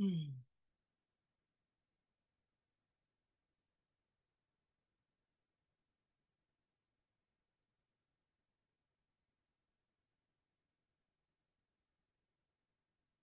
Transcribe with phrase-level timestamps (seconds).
[0.00, 0.32] Hmm.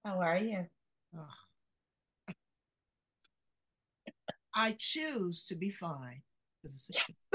[0.05, 0.67] How are you?
[4.53, 6.21] I choose to be fine.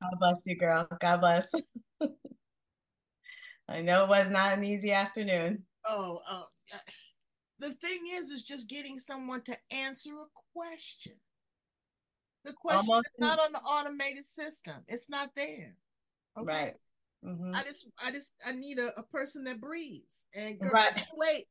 [0.00, 0.86] God bless you, girl.
[1.00, 1.52] God bless.
[3.68, 5.64] I know it was not an easy afternoon.
[5.86, 6.42] Oh, uh,
[6.74, 6.78] uh,
[7.58, 11.14] the thing is, is just getting someone to answer a question.
[12.44, 14.84] The question Almost is not on the automated system.
[14.88, 15.76] It's not there.
[16.36, 16.46] Okay.
[16.46, 16.74] Right.
[17.24, 17.54] Mhm.
[17.54, 20.26] I just, I just, I need a, a person that breathes.
[20.34, 21.04] And girl, Right.
[21.16, 21.46] wait.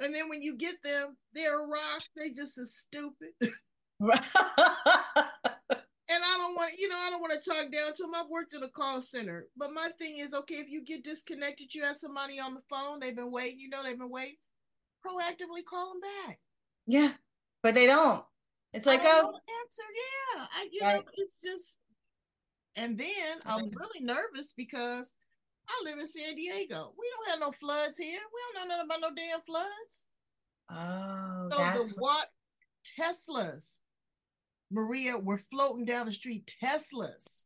[0.00, 2.02] And then when you get them, they're a rock.
[2.16, 3.30] They just as stupid.
[4.00, 4.22] Right.
[6.18, 8.12] And I don't want, you know, I don't want to talk down to them.
[8.16, 11.72] I've worked in a call center, but my thing is, okay, if you get disconnected,
[11.72, 14.34] you have somebody on the phone, they've been waiting, you know, they've been waiting.
[15.06, 16.40] Proactively call them back.
[16.86, 17.12] yeah,
[17.62, 18.24] but they don't.
[18.72, 19.82] It's like, I don't oh, answer,
[20.34, 20.46] yeah.
[20.56, 20.96] I, you Right.
[20.96, 21.78] know, it's just.
[22.74, 25.14] And then I'm really nervous because
[25.68, 26.94] I live in San Diego.
[26.98, 28.18] We don't have no floods here.
[28.34, 30.06] We don't know nothing about no damn floods.
[30.70, 32.26] oh, So that's the what
[32.98, 33.80] Teslas,
[34.70, 36.52] Maria, were floating down the street.
[36.62, 37.44] Teslas.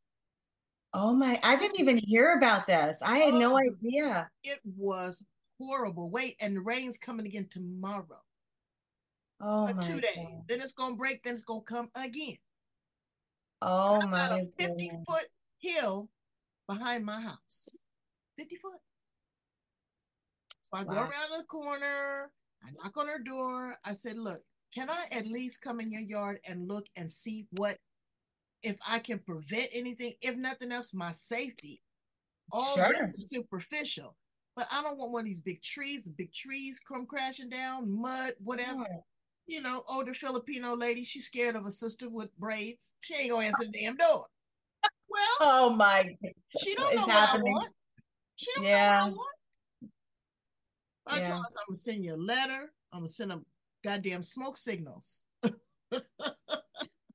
[0.94, 3.00] oh my, I didn't even hear about this.
[3.02, 3.58] I had no Oh.
[3.58, 4.28] idea.
[4.42, 5.22] It was
[5.58, 6.10] horrible.
[6.10, 8.20] Wait, and the rain's coming again tomorrow.
[9.40, 10.16] Oh for my two days.
[10.16, 10.42] God.
[10.48, 11.22] Then it's gonna break.
[11.22, 12.38] Then it's gonna come again.
[13.60, 15.04] Oh I got my a fifty goodness.
[15.08, 15.26] foot
[15.58, 16.10] hill
[16.68, 17.68] behind my house.
[18.36, 18.80] Fifty foot.
[20.62, 22.32] So I go around the corner.
[22.64, 23.76] I knock on her door.
[23.84, 24.42] I said, "Look,
[24.74, 27.78] can I at least come in your yard and look and see what
[28.62, 30.14] if I can prevent anything?
[30.22, 31.82] If nothing else, my safety.
[32.50, 32.94] All Sure.
[33.00, 34.16] this is superficial."
[34.54, 38.34] But I don't want one of these big trees, big trees come crashing down, mud,
[38.38, 39.04] whatever Sure.
[39.46, 42.92] you know, older Filipino lady, she's scared of a sister with braids.
[43.00, 44.26] She ain't gonna answer the damn door.
[45.08, 46.16] Well, Oh my,
[46.58, 47.52] she don't know is what I happening?
[47.52, 47.72] want.
[48.36, 48.88] She don't Yeah.
[48.88, 49.36] know what I want.
[51.06, 51.28] I Yeah.
[51.28, 52.72] told us I'm gonna send you a letter.
[52.92, 53.46] I'm gonna send them
[53.84, 55.22] goddamn smoke signals.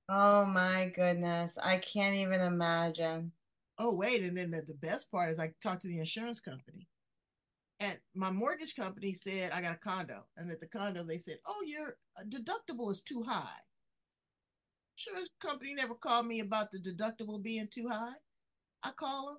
[0.10, 1.58] Oh my goodness.
[1.62, 3.32] I can't even imagine.
[3.78, 6.88] Oh, wait, and then the, the best part is I talked to the insurance company.
[7.80, 10.26] And my mortgage company said I got a condo.
[10.38, 13.60] And at the condo, they said, Oh, your uh, deductible is too high.
[14.98, 18.16] Insurance company never called me about the deductible being too high.
[18.84, 19.38] I call him.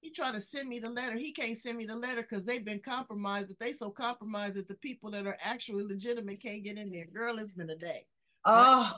[0.00, 1.16] He tried to send me the letter.
[1.16, 4.68] He can't send me the letter because they've been compromised, but they so compromised that
[4.68, 7.06] the people that are actually legitimate can't get in there.
[7.06, 8.06] Girl, it's been a day.
[8.44, 8.92] Oh,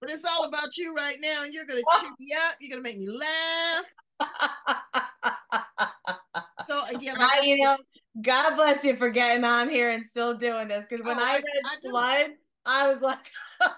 [0.00, 2.00] But it's all about you right now, and you're gonna oh.
[2.00, 2.56] cheer me up.
[2.60, 3.84] You're gonna make me laugh.
[6.66, 7.76] so again, like, I, you know,
[8.22, 10.86] God bless you for getting on here and still doing this.
[10.88, 11.76] Because when Oh, I I- read I.
[11.82, 12.30] Blood,
[12.66, 13.18] I was like,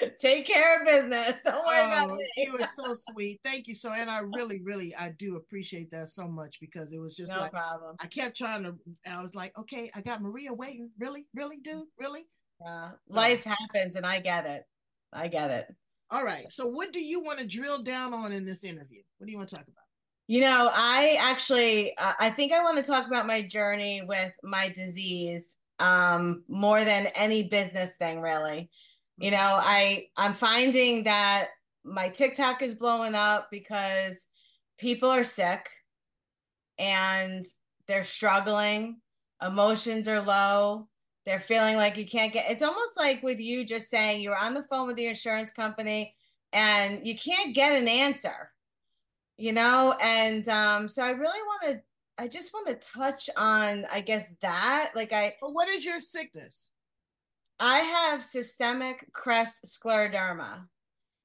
[0.20, 1.40] take care of business.
[1.44, 2.26] Don't worry about oh, me.
[2.36, 3.40] you were so sweet.
[3.44, 6.98] Thank you so, and I really, really, I do appreciate that so much because it
[6.98, 7.96] was just no like problem.
[8.00, 8.74] I kept trying to.
[9.08, 10.90] I was like, okay, I got Maria waiting.
[10.98, 12.26] Really, really, dude, really.
[12.66, 14.64] Uh, life happens, and I get it.
[15.12, 15.66] I get it.
[16.10, 16.50] All right.
[16.50, 19.02] So, what do you want to drill down on in this interview?
[19.18, 19.84] What do you want to talk about?
[20.26, 24.32] You know, I actually, uh, I think I want to talk about my journey with
[24.44, 28.70] my disease um, more than any business thing, really.
[29.20, 31.48] You know, I I'm finding that
[31.84, 34.26] my TikTok is blowing up because
[34.78, 35.68] people are sick
[36.78, 37.44] and
[37.86, 39.00] they're struggling,
[39.46, 40.88] emotions are low,
[41.26, 42.50] they're feeling like you can't get.
[42.50, 45.52] It's almost like with you just saying you were on the phone with the insurance
[45.52, 46.14] company
[46.52, 48.50] and you can't get an answer
[49.40, 51.80] you know and um so i really want to
[52.18, 56.00] i just want to touch on i guess that like i But what is your
[56.00, 56.68] sickness?
[57.60, 60.66] I have systemic crest scleroderma.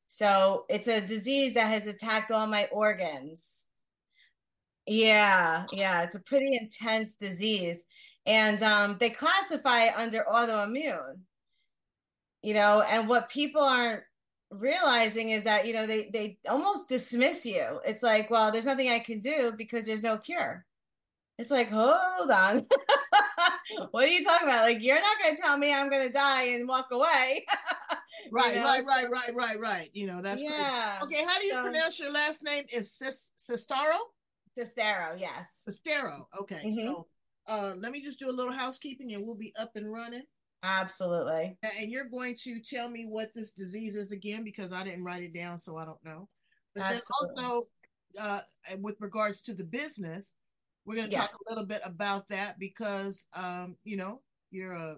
[0.08, 3.66] So it's a disease that has attacked all my organs.
[4.88, 7.86] Yeah yeah it's a pretty intense disease.
[8.26, 11.20] And um they classify it under autoimmune.
[12.44, 14.04] You know and what people aren't
[14.52, 17.80] realizing is that you know they they almost dismiss you.
[17.86, 20.66] It's like well there's nothing i can do because there's no cure
[21.38, 22.66] it's like hold on
[23.92, 26.14] what are you talking about like you're not going to tell me i'm going to
[26.14, 27.46] die and walk away
[28.32, 29.90] Right, know, right, right, right, right, right.
[29.94, 30.52] You know, that's crazy.
[30.52, 32.64] yeah Okay, how do you So- pronounce your last name?
[32.74, 33.98] Is Sis Sistaro?
[34.58, 36.26] Cestaro, yes Sistero.
[36.42, 36.74] Okay, Mhm.
[36.86, 37.08] so
[37.46, 40.24] uh, let me just do a little housekeeping and we'll be up and running.
[40.64, 45.04] absolutely And you're going to tell me what this disease is again because I didn't
[45.04, 46.28] write it down, so I don't know.
[46.74, 47.36] But Absolutely.
[47.36, 47.68] then also,
[48.20, 48.40] uh,
[48.82, 50.34] with regards to the business,
[50.86, 54.22] we're going to talk a little bit about that because, um, you know,
[54.52, 54.98] you're a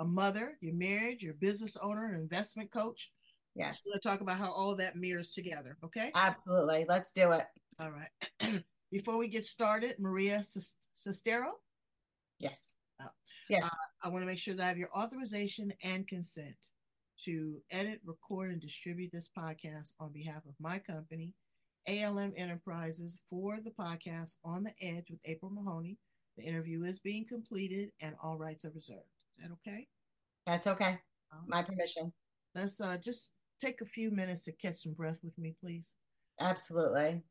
[0.00, 3.10] a mother, you're married, you're a business owner, an investment coach.
[3.56, 5.76] yes We're going to talk about how all that mirrors together.
[5.84, 6.12] Okay.
[6.14, 7.46] absolutely let's do it
[7.80, 8.62] All right.
[8.92, 10.38] Before we get started, Maria
[10.94, 11.50] Cestaro,
[12.38, 13.06] yes Oh.
[13.50, 13.68] yes
[14.02, 16.56] I want to make sure that I have your authorization and consent
[17.24, 21.32] to edit, record, and distribute this podcast on behalf of my company,
[21.88, 25.96] ALM Enterprises, for the podcast On the Edge with April Mahoney.
[26.36, 29.08] The interview is being completed and all rights are reserved.
[29.32, 29.88] Is that okay?
[30.46, 30.98] that's okay
[31.32, 32.12] All my permission
[32.54, 33.30] Let's uh, just
[33.60, 35.94] take a few minutes to catch some breath with me, please,
[36.40, 37.22] absolutely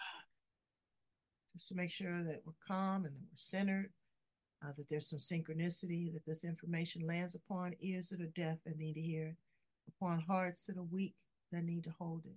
[1.52, 3.92] just to make sure that we're calm and that we're centered.
[4.64, 8.76] Uh, that there's some synchronicity, that this information lands upon ears that are deaf and
[8.78, 9.36] need to hear it,
[9.88, 11.14] upon hearts that are weak
[11.52, 12.36] that need to hold it,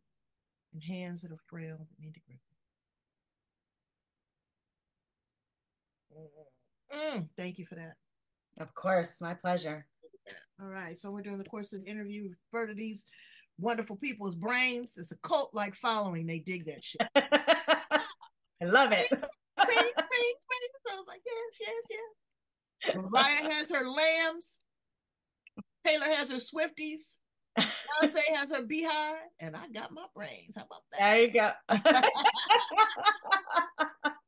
[0.73, 2.39] and hands that are frail that need to grip.
[6.93, 7.95] Mm, thank you for that.
[8.59, 9.87] of course my pleasure
[10.61, 12.25] All right, so we're doing the course of the interview.
[12.25, 13.05] We refer to these
[13.59, 14.97] wonderful people's brains.
[14.99, 16.27] It's a cult like following.
[16.27, 17.01] They dig that shit.
[17.17, 19.19] i love it Bing,
[19.57, 20.71] bing, bing.
[20.87, 21.99] So I was like, yes, yes,
[22.87, 22.97] yes.
[22.97, 24.59] Mariah has her lambs.
[25.87, 27.19] Taylor has her Swifties.
[27.59, 30.57] Beyonce has her BeyHive, and I got my brains.
[30.57, 31.01] How about that?
[31.01, 31.51] there you go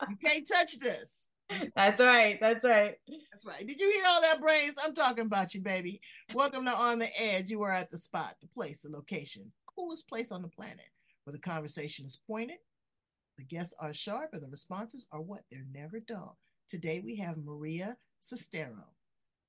[0.08, 1.28] You can't touch this.
[1.76, 2.94] that's right that's right
[3.32, 3.66] That's right.
[3.66, 4.74] Did you hear all that brains?
[4.82, 6.00] I'm talking about you, baby.
[6.34, 7.50] Welcome to On the Edge.
[7.50, 10.86] You are at the spot, the place, the location, coolest place on the planet
[11.24, 12.56] where the conversation is pointed,
[13.38, 15.42] the guests are sharp, and the responses are what?
[15.50, 16.36] They're never dull.
[16.68, 18.84] Today we have Maria Cestaro.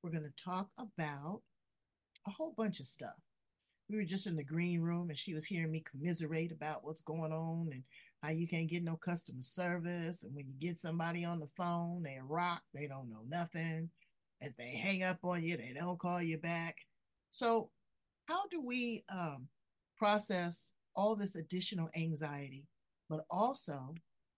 [0.03, 1.41] We're going to talk about
[2.27, 3.15] a whole bunch of stuff.
[3.89, 7.01] We were just in the green room and she was hearing me commiserate about what's
[7.01, 7.83] going on and
[8.21, 10.23] how you can't get no customer service.
[10.23, 13.89] And when you get somebody on the phone, they rock, they don't know nothing.
[14.39, 16.77] If they hang up on you, they don't call you back.
[17.31, 17.69] So,
[18.27, 19.47] how do we um,
[19.97, 22.67] process all this additional anxiety,
[23.09, 23.93] but also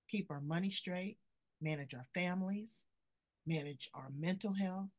[0.10, 1.18] keep our money straight,
[1.62, 2.86] manage our families,
[3.46, 4.90] manage our mental health,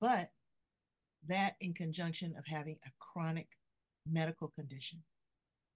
[0.00, 0.30] but
[1.28, 3.48] that in conjunction of having a chronic
[4.10, 5.02] medical condition.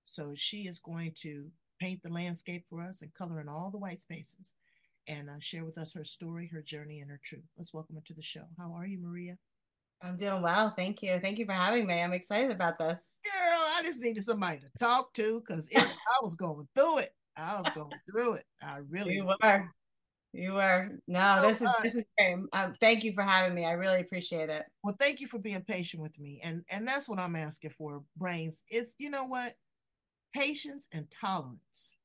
[0.04, 1.47] So she is going to
[1.80, 4.54] paint the landscape for us and color in all the white spaces
[5.09, 7.45] and uh, share with us her story, her journey, and her truth.
[7.56, 8.45] Let's welcome her to the show.
[8.59, 9.37] How are you, Maria?
[10.02, 10.75] I'm doing well.
[10.76, 11.18] Thank you.
[11.18, 12.00] Thank you for having me.
[12.00, 13.18] I'm excited about this.
[13.25, 15.88] Girl, I just needed somebody to talk to because I
[16.23, 17.11] was going through it.
[17.37, 18.45] I was going through it.
[18.62, 19.71] I really You were.
[20.36, 21.38] You were no.
[21.40, 22.36] So, this is uh, this is great.
[22.52, 23.64] Um, thank you for having me.
[23.64, 24.64] I really appreciate it.
[24.84, 28.02] Well, thank you for being patient with me, and and that's what I'm asking for,
[28.18, 28.62] brains.
[28.68, 29.54] it's you know what,
[30.34, 31.96] patience and tolerance.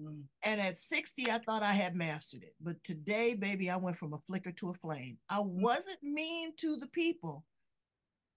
[0.00, 0.22] Mm.
[0.42, 4.14] And at 60, I thought I had mastered it, but today, baby, I went from
[4.14, 5.18] a flicker to a flame.
[5.28, 5.60] I mm.
[5.60, 7.44] wasn't mean to the people,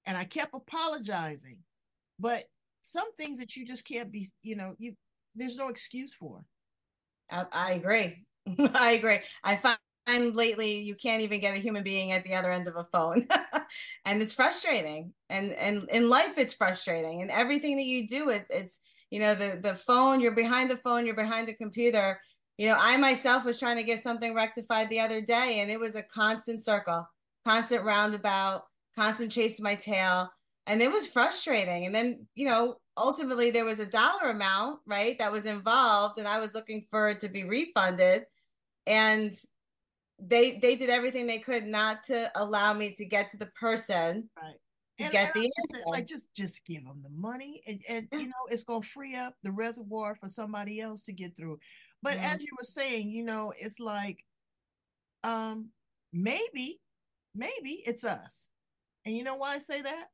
[0.05, 1.59] and I kept apologizing,
[2.19, 2.43] but
[2.81, 4.93] some things that you just can't be, you know, you
[5.35, 6.43] there's no excuse for.
[7.31, 8.26] I, I agree.
[8.75, 9.19] I agree.
[9.43, 12.75] I find lately you can't even get a human being at the other end of
[12.75, 13.27] a phone.
[14.05, 15.13] and it's frustrating.
[15.29, 17.21] And and in life it's frustrating.
[17.21, 18.79] And everything that you do it it's
[19.11, 22.19] you know the the phone, you're behind the phone, you're behind the computer.
[22.57, 25.79] You know, I myself was trying to get something rectified the other day and it
[25.79, 27.07] was a constant circle,
[27.45, 28.63] constant roundabout,
[28.95, 30.29] constant chase my tail.
[30.65, 31.85] And it was frustrating.
[31.85, 36.27] And then, you know, ultimately there was a dollar amount, right, that was involved and
[36.27, 38.23] I was looking for it to be refunded
[38.87, 39.33] and
[40.19, 44.27] they they did everything they could not to allow me to get to the person
[44.41, 44.55] right.
[44.97, 48.27] and, get and the just, like just just give them the money and, and you
[48.27, 51.59] know it's going to free up the reservoir for somebody else to get through.
[52.01, 52.35] But mm-hmm.
[52.35, 54.23] as you were saying you know it's like
[55.23, 55.69] um
[56.11, 56.79] maybe
[57.35, 58.49] maybe it's us.
[59.05, 60.07] And you know why i say that?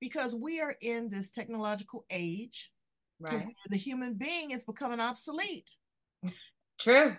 [0.00, 2.72] Because we are in this technological age
[3.20, 3.46] right.
[3.68, 5.70] the human being is becoming obsolete.
[6.80, 7.16] True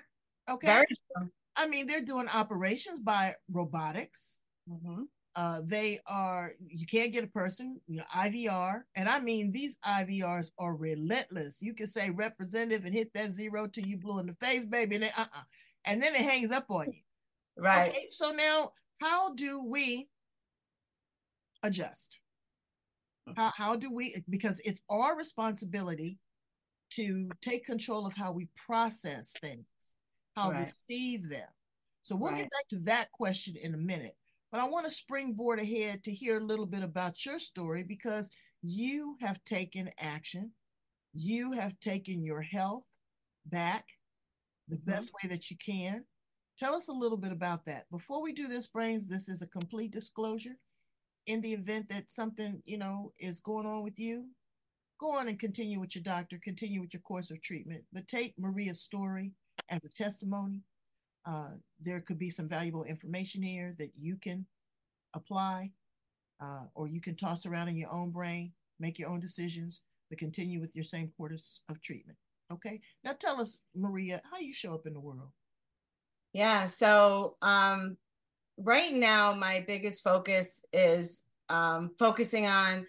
[0.52, 0.68] Okay.
[0.68, 1.30] Very true.
[1.56, 4.40] I mean, they're doing operations by robotics.
[4.70, 5.04] Mm-hmm.
[5.36, 8.82] Uh, they are, you can't get a person, you know, IVR.
[8.96, 11.62] And I mean, these IVRs are relentless.
[11.62, 14.96] You can say representative and hit that zero till you blue in the face, baby.
[14.96, 15.44] And then, uh-uh.
[15.86, 17.00] and then it hangs up on you.
[17.58, 17.90] Right.
[17.90, 20.08] Okay, so now, how do we
[21.64, 22.18] adjust?
[23.36, 26.18] How, how do we, because it's our responsibility
[26.92, 29.66] to take control of how we process things
[30.36, 30.68] how right.
[30.90, 31.48] receive them.
[32.04, 32.42] So we'll right.
[32.42, 34.16] get back to that question in a minute.
[34.52, 38.30] But I want to springboard ahead to hear a little bit about your story because
[38.62, 40.52] you have taken action.
[41.14, 42.84] You have taken your health
[43.46, 43.86] back
[44.68, 44.92] the mm-hmm.
[44.92, 46.04] best way that you can.
[46.60, 47.90] Tell us a little bit about that.
[47.90, 50.58] Before we do this, Brains, this is a complete disclosure.
[51.28, 54.28] In the event that something, you know, is going on with you,
[55.00, 57.84] go on and continue with your doctor, continue with your course of treatment.
[57.94, 59.34] But take Maria's story
[59.72, 60.62] as a testimony.
[61.26, 61.52] Uh,
[61.82, 64.46] there could be some valuable information here that you can
[65.16, 65.72] apply
[66.42, 70.20] uh, or you can toss around in your own brain, make your own decisions, but
[70.20, 72.18] continue with your same course of treatment.
[72.52, 72.82] Okay.
[73.04, 75.30] Now tell us, Maria, how you show up in the world.
[76.34, 76.66] Yeah.
[76.66, 77.98] So um,
[78.58, 82.86] right now, my biggest focus is um, focusing on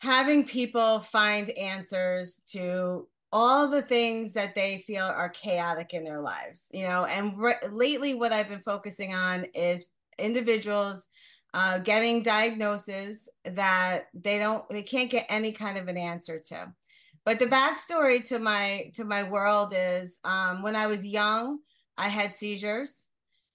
[0.00, 6.20] having people find answers to all the things that they feel are chaotic in their
[6.20, 11.08] lives you know and re- lately what i've been focusing on is individuals
[11.54, 16.72] uh, getting diagnoses that they don't they can't get any kind of an answer to.
[17.24, 21.58] But the backstory to my to my world is um, when i was young
[21.98, 23.08] i had seizures.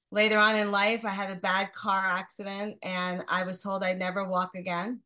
[0.10, 4.00] Later on in life i had a bad car accident and i was told i'd
[4.00, 5.02] never walk again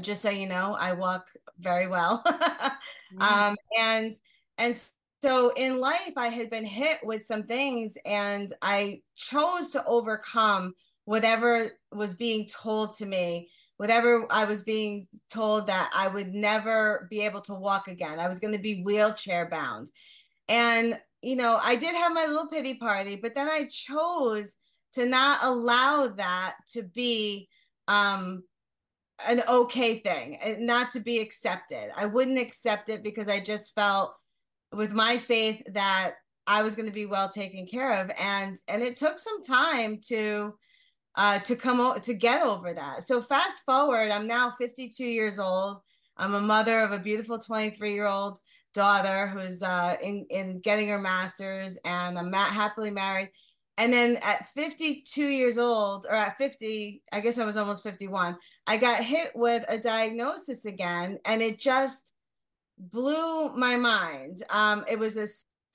[0.00, 1.26] just so you know i walk
[1.58, 2.22] very well.
[3.12, 3.22] Mm.
[3.50, 4.14] um, and
[4.58, 4.80] and
[5.20, 10.74] so in life i had been hit with some things and i chose to overcome
[11.06, 17.08] whatever was being told to me whatever i was being told that i would never
[17.10, 18.20] be able to walk again.
[18.20, 19.90] I was going to be wheelchair bound.
[20.48, 24.56] And you know i did have my little pity party but then i chose
[24.92, 27.48] to not allow that to be
[27.88, 28.42] um
[29.28, 31.90] an okay thing and not to be accepted.
[31.96, 34.14] I wouldn't accept it because I just felt
[34.72, 36.14] with my faith that
[36.46, 40.00] I was going to be well taken care of and and it took some time
[40.08, 40.54] to
[41.16, 43.02] uh to come o- to get over that.
[43.04, 45.80] So fast forward, I'm now 52 years old.
[46.16, 48.38] I'm a mother of a beautiful 23 year old
[48.74, 53.30] daughter who's uh in in getting her masters and I'm ma- happily married
[53.80, 58.36] and then at 52 years old, or at 50, I guess I was almost 51,
[58.66, 62.12] I got hit with a diagnosis again, and it just
[62.76, 64.42] blew my mind.
[64.50, 65.26] Um, it was a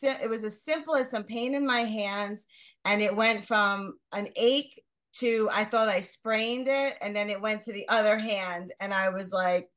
[0.03, 2.45] it was as simple as some pain in my hands,
[2.85, 4.83] and it went from an ache
[5.13, 8.93] to I thought I sprained it, and then it went to the other hand, and
[8.93, 9.67] I was like,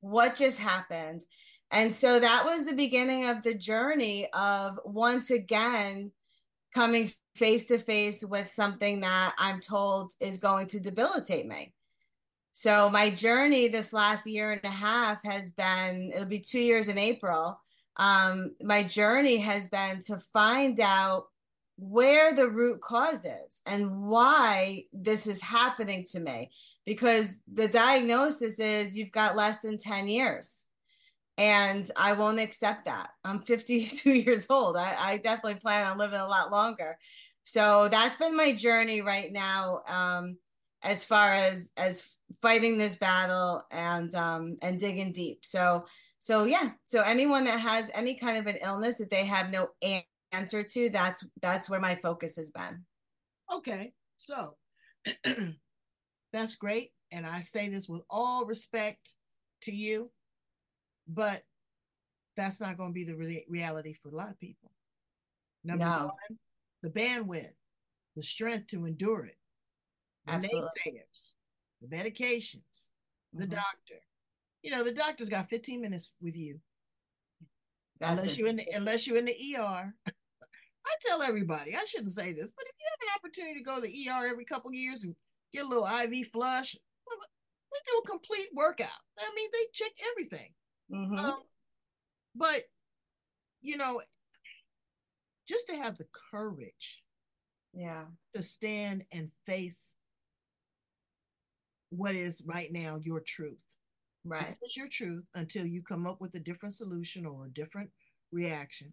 [0.00, 1.22] "What just happened?"
[1.70, 6.12] And so that was the beginning of the journey of once again
[6.74, 11.72] coming face to face with something that I'm told is going to debilitate me.
[12.52, 16.88] So my journey this last year and a half has been it'll be 2 years
[16.88, 17.58] in April.
[17.96, 21.24] Um my journey has been to find out
[21.80, 26.50] where the root cause is and why this is happening to me
[26.84, 30.66] because the diagnosis is you've got less than 10 years
[31.40, 33.12] and I won't accept that.
[33.24, 34.76] I'm 52 years old.
[34.76, 36.98] I, I, definitely plan on living a lot longer.
[37.44, 40.36] So that's been my journey right now, um,
[40.82, 42.06] as far as as
[42.42, 45.38] fighting this battle and um, and digging deep.
[45.42, 45.86] So
[46.18, 46.72] so yeah.
[46.84, 49.68] So anyone that has any kind of an illness that they have no
[50.32, 52.84] answer to, that's that's where my focus has been.
[53.50, 54.56] Okay, so
[56.32, 59.14] that's great, and I say this with all respect
[59.62, 60.10] to you
[61.12, 61.42] but
[62.36, 64.70] that's not going to be the re- reality for a lot of people.
[65.64, 65.98] Number no.
[66.06, 66.38] one,
[66.82, 67.52] the bandwidth,
[68.16, 69.36] the strength to endure it,
[70.26, 71.34] the naysayers,
[71.82, 72.90] the medications,
[73.32, 73.54] the mm-hmm.
[73.54, 74.00] doctor.
[74.62, 76.60] You know, the doctor's got 15 minutes with you.
[77.98, 79.94] That's unless you're in the, unless you're in the ER.
[80.06, 83.76] I tell everybody, I shouldn't say this, but if you have an opportunity to go
[83.76, 85.14] to the ER every couple years and
[85.52, 86.74] get a little IV flush,
[87.72, 88.88] they do a complete workout.
[89.18, 90.48] I mean, they check everything.
[90.92, 91.18] Mm-hmm.
[91.18, 91.42] Um,
[92.34, 92.64] but
[93.62, 94.00] you know,
[95.46, 97.02] just to have the courage,
[97.72, 98.04] yeah,
[98.34, 99.94] to stand and face
[101.90, 103.76] what is right now your truth.
[104.24, 104.48] Right.
[104.48, 107.90] This is your truth until you come up with a different solution or a different
[108.32, 108.92] reaction.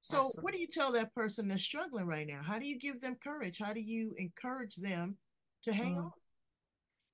[0.00, 0.42] So, Absolutely.
[0.42, 2.40] what do you tell that person that's struggling right now?
[2.42, 3.58] How do you give them courage?
[3.58, 5.16] How do you encourage them
[5.62, 6.04] to hang mm.
[6.04, 6.12] on?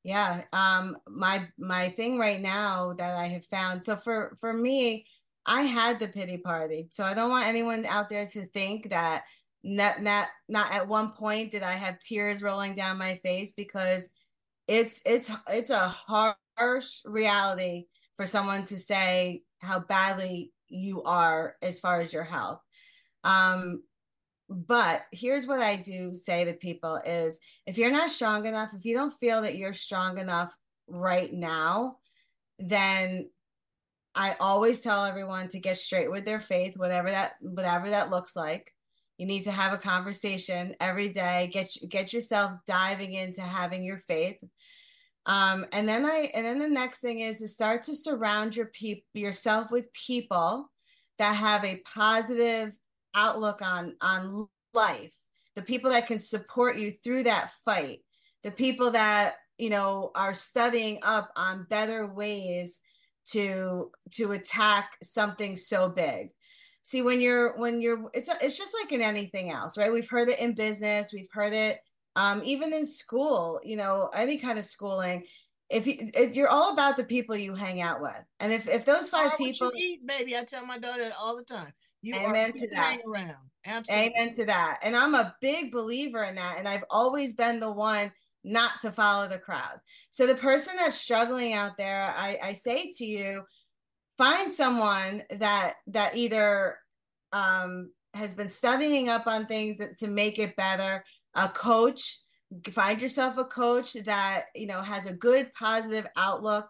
[0.02, 5.04] Yeah um my my thing right now that i have found so for for me
[5.46, 9.24] i had the pity party so i don't want anyone out there to think that
[9.62, 14.08] not not not at one point did i have tears rolling down my face because
[14.68, 15.88] it's it's it's a
[16.58, 22.60] harsh reality for someone to say how badly you are as far as your health.
[23.24, 23.82] Um
[24.50, 28.84] but here's what I do say to people is if you're not strong enough, if
[28.84, 30.56] you don't feel that you're strong enough
[30.88, 31.98] right now,
[32.58, 33.30] then
[34.16, 38.34] I always tell everyone to get straight with their faith, whatever that whatever that looks
[38.34, 38.74] like.
[39.18, 41.48] You need to have a conversation every day.
[41.52, 44.42] Get get yourself diving into having your faith.
[45.26, 48.66] Um, and then I and then the next thing is to start to surround your
[48.66, 50.70] people yourself with people
[51.18, 52.72] that have a positive
[53.14, 55.16] outlook on on life
[55.56, 58.00] the people that can support you through that fight
[58.42, 62.80] the people that you know are studying up on better ways
[63.26, 66.28] to to attack something so big.
[66.82, 69.92] See when you're when you're it's it's just like in anything else right?
[69.92, 71.78] We've heard it in business we've heard it
[72.16, 75.24] um, even in school you know any kind of schooling.
[75.68, 78.84] If you if you're all about the people you hang out with and if if
[78.84, 82.68] those five people eat, baby i tell my daughter all the time you Amen to
[82.72, 82.98] that.
[83.06, 83.36] Around.
[83.66, 84.12] Absolutely.
[84.16, 84.78] Amen to that.
[84.82, 86.56] And I'm a big believer in that.
[86.58, 88.10] And I've always been the one
[88.42, 89.80] not to follow the crowd.
[90.10, 93.42] So the person that's struggling out there, I, I say to you,
[94.16, 96.78] find someone that that either
[97.32, 102.18] um, has been studying up on things that, to make it better, a coach.
[102.70, 106.68] Find yourself a coach that you know has a good positive outlook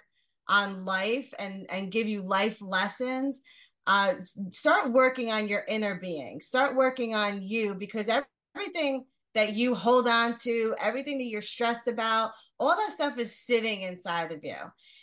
[0.49, 3.41] on life and and give you life lessons
[3.87, 4.15] uh,
[4.51, 6.41] start working on your inner being.
[6.41, 8.09] Start working on you because
[8.55, 13.35] everything that you hold on to everything that you're stressed about all that stuff is
[13.35, 14.57] sitting inside of you.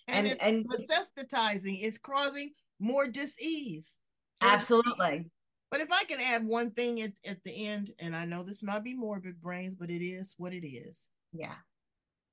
[0.08, 3.98] And and, and necessitizing is causing more dis-ease.
[4.40, 5.26] Absolutely.
[5.72, 8.62] but if i can add one thing at, at the end and i know this
[8.62, 11.10] might be morbid brains but it is what it is.
[11.34, 11.56] Yeah.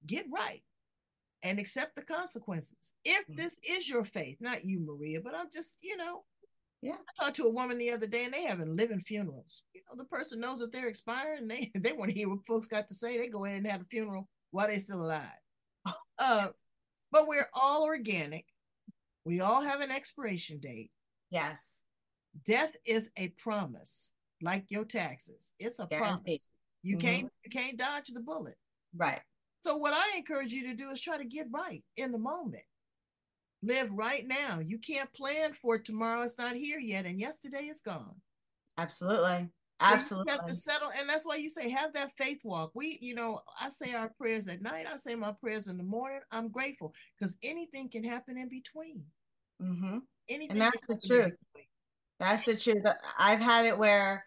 [0.06, 0.62] Get right
[1.42, 2.94] and accept the consequences.
[3.04, 3.36] If mm-hmm.
[3.36, 6.24] this is your faith not you maria but i'm just you know
[6.84, 6.96] yeah.
[7.08, 9.62] I talked to a woman the other day and they having living funerals.
[9.72, 12.46] You know, the person knows that they're expiring and they, they want to hear what
[12.46, 13.16] folks got to say.
[13.16, 15.22] They go ahead and have a funeral while they're still alive.
[16.18, 16.48] uh,
[17.10, 18.44] but we're all organic.
[19.24, 20.90] We all have an expiration date.
[21.30, 21.82] Yes.
[22.46, 25.52] Death is a promise, like your taxes.
[25.58, 26.24] It's a Guaranteed.
[26.24, 26.48] promise.
[26.82, 27.06] You mm-hmm.
[27.06, 28.56] can't you can't dodge the bullet.
[28.94, 29.20] Right.
[29.64, 32.64] So what I encourage you to do is try to get right in the moment
[33.64, 34.60] live right now.
[34.64, 36.22] You can't plan for tomorrow.
[36.22, 38.20] It's not here yet, and yesterday is gone.
[38.78, 39.48] Absolutely.
[39.80, 40.32] Absolutely.
[40.32, 42.70] So have to settle, and that's why you say have that faith walk.
[42.74, 44.86] We, you know, I say our prayers at night.
[44.92, 46.20] I say my prayers in the morning.
[46.30, 49.02] I'm grateful because anything can happen in between.
[49.60, 49.98] Mm-hmm.
[50.28, 51.34] Anything, and that's the truth.
[52.20, 52.84] That's the truth.
[53.18, 54.24] I've had it where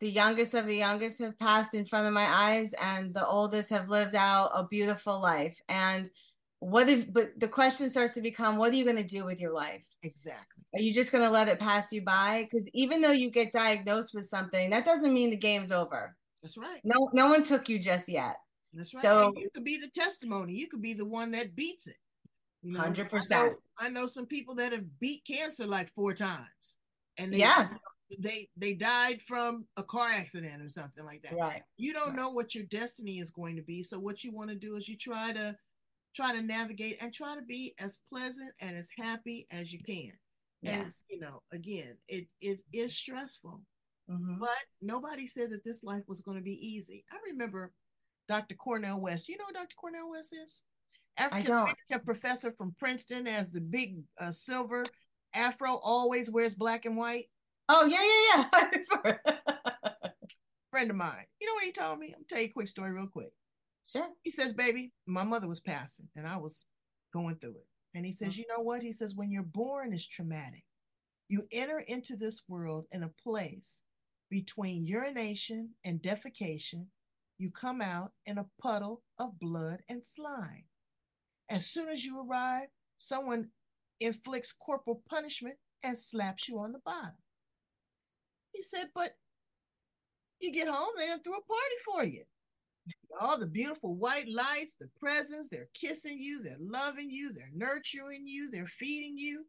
[0.00, 3.70] the youngest of the youngest have passed in front of my eyes, and the oldest
[3.70, 5.58] have lived out a beautiful life.
[5.68, 6.10] And
[6.64, 9.38] what if but the question starts to become what are you going to do with
[9.40, 12.48] your life exactly Are you just going to let it pass you by?
[12.50, 16.16] Because even though you get diagnosed with something, that doesn't mean the game's over.
[16.42, 16.80] That's right.
[16.84, 18.36] No, no one took you just yet.
[18.72, 19.02] That's right.
[19.02, 20.54] So and you could be the testimony.
[20.54, 21.96] You could be the one that beats it.
[22.62, 23.54] You know, hundred I know.
[23.78, 26.76] I know some people that have beat cancer like four times,
[27.18, 27.68] and they, Yeah.
[28.18, 31.34] they they died from a car accident or something like that.
[31.34, 31.62] Right.
[31.76, 32.16] You don't Right.
[32.16, 33.82] know what your destiny is going to be.
[33.82, 35.56] So what you want to do is you try to
[36.14, 40.12] try to navigate and try to be as pleasant and as happy as you can.
[40.62, 41.04] And Yes.
[41.08, 43.62] you know, again, it it is stressful,
[44.08, 44.38] Mhm.
[44.38, 47.04] but nobody said that this life was going to be easy.
[47.10, 47.72] I remember
[48.28, 48.54] Dr.
[48.54, 49.28] Cornel West.
[49.28, 49.76] You know who Dr.
[49.76, 50.62] Cornel West is?
[51.16, 51.52] African.
[51.52, 54.86] American professor from Princeton as the big uh, silver
[55.34, 57.30] afro, always wears black and white.
[57.68, 58.50] Oh yeah, yeah,
[59.04, 59.16] yeah.
[60.70, 61.26] Friend of mine.
[61.40, 62.12] You know what he told me?
[62.16, 63.32] I'm tell you a quick story real quick.
[63.90, 64.08] Sure.
[64.22, 66.66] He says, baby, my mother was passing and I was
[67.12, 67.66] going through it.
[67.94, 68.38] And he says, mm.
[68.38, 68.82] you know what?
[68.82, 70.64] He says, when you're born is traumatic.
[71.28, 73.82] You enter into this world in a place
[74.30, 76.86] between urination and defecation.
[77.38, 80.64] You come out in a puddle of blood and slime.
[81.48, 83.48] As soon as you arrive, someone
[84.00, 87.16] inflicts corporal punishment and slaps you on the bottom.
[88.52, 89.16] He said, but
[90.40, 92.24] you get home, they done threw a party for you
[93.20, 98.26] all the beautiful white lights, the presents, they're kissing you, they're loving you, they're nurturing
[98.26, 99.44] you, they're feeding you.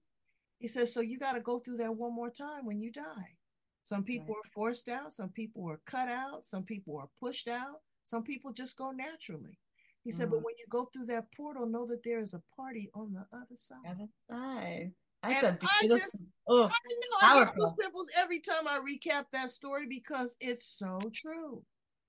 [0.60, 3.36] He says, so you got to go through that one more time when you die.
[3.82, 4.42] Some people Right.
[4.46, 8.52] are forced out, some people are cut out, some people are pushed out, some people
[8.54, 9.60] just go naturally.
[10.04, 10.46] He said, but Mm.
[10.46, 13.58] when you go through that portal, know that there is a party on the other
[13.58, 13.80] side.
[13.86, 14.94] Other side.
[15.24, 15.98] That's And a I beautiful.
[15.98, 16.16] just-
[16.48, 17.76] oh, I know I Powerful.
[17.80, 21.66] pimples every time I recap that story because it's so true.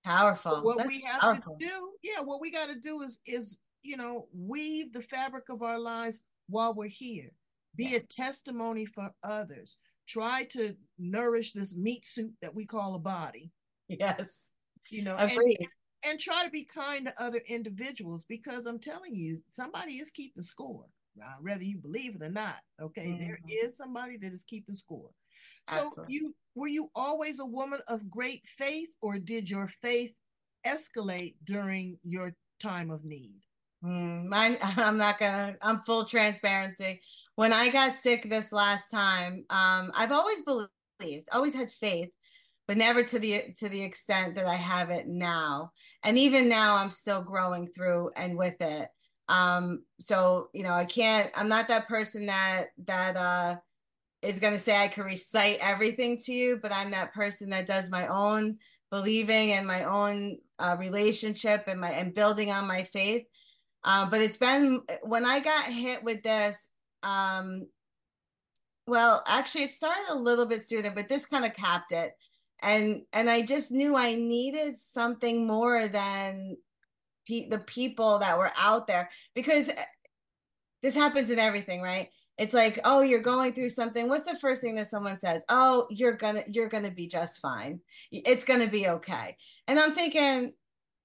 [0.06, 0.62] Powerful.
[0.62, 1.56] what That's we have powerful.
[1.58, 5.44] to do yeah what we got to do is is you know weave the fabric
[5.48, 7.30] of our lives while we're here
[7.74, 7.98] be Yeah.
[7.98, 13.50] a testimony for others try to nourish this meat suit that we call a body
[13.88, 14.50] Yes.
[14.90, 15.68] you know and, Agreed.
[16.04, 20.42] and try to be kind to other individuals because i'm telling you somebody is keeping
[20.42, 20.86] score
[21.22, 23.66] uh, whether you believe it or not okay there Mhm.
[23.66, 25.10] is somebody that is keeping score
[25.66, 26.14] so Absolutely.
[26.14, 30.12] you were you always a woman of great faith or did your faith
[30.66, 33.34] escalate during your time of need
[33.84, 35.56] Mm, mine, I'm not gonna.
[35.62, 37.00] I'm full transparency.
[37.34, 42.10] When I got sick this last time, um, I've always believed, always had faith,
[42.66, 45.72] but never to the to the extent that I have it now.
[46.04, 48.88] And even now, I'm still growing through and with it.
[49.28, 51.30] Um, so you know, I can't.
[51.36, 53.56] I'm not that person that that uh
[54.22, 57.90] is gonna say I can recite everything to you, but I'm that person that does
[57.90, 58.58] my own
[58.90, 63.24] believing and my own uh, relationship and my and building on my faith.
[63.84, 66.70] Uh, but it's been when I got hit with this.
[67.02, 67.68] Um,
[68.86, 72.12] well, actually, it started a little bit sooner, but this kind of capped it,
[72.62, 76.56] and and I just knew I needed something more than
[77.28, 79.70] pe- the people that were out there because
[80.82, 82.08] this happens in everything, right?
[82.38, 84.08] It's like, oh, you're going through something.
[84.08, 85.44] What's the first thing that someone says?
[85.48, 87.80] Oh, you're gonna you're gonna be just fine.
[88.12, 89.36] It's gonna be okay.
[89.68, 90.52] And I'm thinking,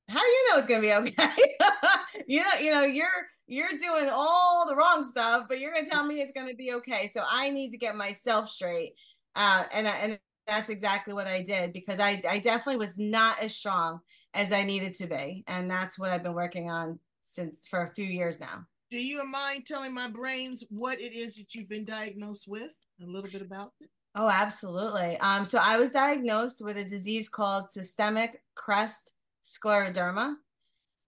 [0.09, 1.35] how do you know it's gonna be okay?
[2.27, 3.07] you know, you know, you're
[3.47, 7.07] you're doing all the wrong stuff, but you're gonna tell me it's gonna be okay.
[7.07, 8.93] So I need to get myself straight.
[9.35, 13.55] Uh, and and that's exactly what I did because I I definitely was not as
[13.55, 13.99] strong
[14.33, 17.93] as I needed to be, and that's what I've been working on since for a
[17.93, 18.65] few years now.
[18.91, 23.05] Do you mind telling my brains what it is that you've been diagnosed with a
[23.05, 25.17] little bit about it Oh, absolutely.
[25.19, 30.35] Um, so I was diagnosed with a disease called systemic crest scleroderma.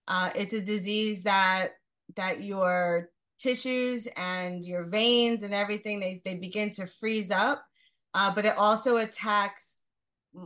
[0.08, 1.68] Uh, it's a disease that
[2.16, 7.64] that your tissues and your veins and everything they they begin to freeze up,
[8.14, 9.78] uh, but it also attacks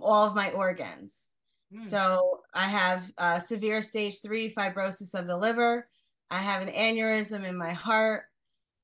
[0.03, 1.29] all of my organs.
[1.72, 1.85] Hmm.
[1.85, 5.88] So I have uh, severe stage three fibrosis of the liver.
[6.31, 8.25] I have an aneurysm in my heart.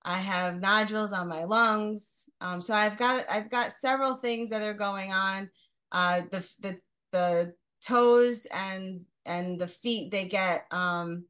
[0.02, 2.28] I have nodules on my lungs.
[2.40, 5.50] Um, so I've got I've got several things that are going on.
[5.92, 6.78] Uh, the the
[7.12, 7.54] the
[7.86, 11.24] toes and and the feet they get um,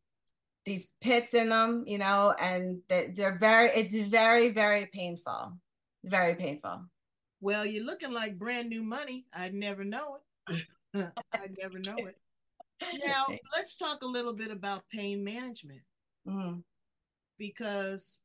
[0.65, 5.59] these pits in them, you know, and they, they're very it's very very painful,
[6.05, 6.85] very painful.
[7.41, 10.67] well you're looking like brand new money i'd never know it
[11.35, 12.17] i'd never know it
[13.07, 13.25] now
[13.55, 15.83] let's talk a little bit about pain management
[16.27, 16.65] Mhm.
[17.39, 18.19] because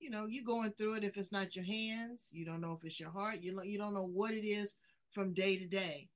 [0.00, 2.84] you know you're going through it if it's not your hands you don't know if
[2.84, 4.74] it's your heart you, you don't know what it is
[5.12, 6.08] from day to day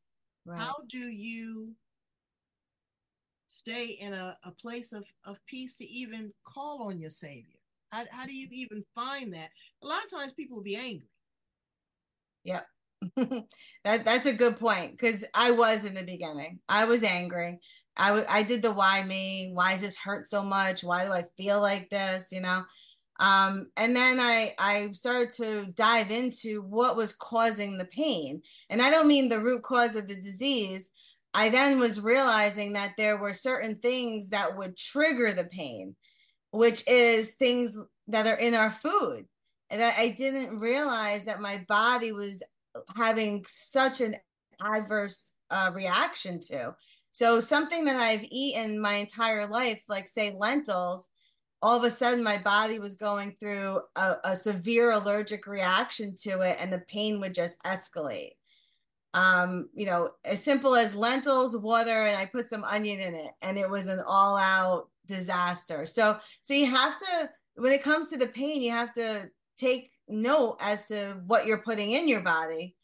[0.44, 0.58] Right.
[0.60, 1.74] how do you
[3.48, 7.58] stay in a, a place of, of peace to even call on your savior
[7.90, 9.50] How, how do you even find that?
[9.82, 11.08] A lot of times people will be angry.
[12.44, 12.66] Yep.
[13.84, 16.60] that that's a good point because I was in the beginning.
[16.68, 17.58] I was angry.
[17.98, 19.50] I, w- I did the why me?
[19.52, 20.84] Why does this hurt so much?
[20.84, 22.28] Why do I feel like this?
[22.32, 22.62] You know,
[23.20, 28.80] um, and then I I started to dive into what was causing the pain, and
[28.80, 30.90] I don't mean the root cause of the disease.
[31.34, 35.94] I then was realizing that there were certain things that would trigger the pain,
[36.52, 39.24] which is things that are in our food,
[39.70, 42.42] and that I didn't realize that my body was
[42.96, 44.16] having such an
[44.60, 46.74] adverse uh, reaction to.
[47.18, 51.08] So something that I've eaten my entire life, like say lentils,
[51.60, 56.42] all of a sudden my body was going through a, a severe allergic reaction to
[56.42, 58.36] it and the pain would just escalate.
[59.14, 63.32] Um you know as simple as lentils water and i put some onion in it
[63.42, 65.86] and it was an all out disaster.
[65.86, 69.90] So so you have to when it comes to the pain you have to take
[70.08, 72.76] note as to what you're putting in your body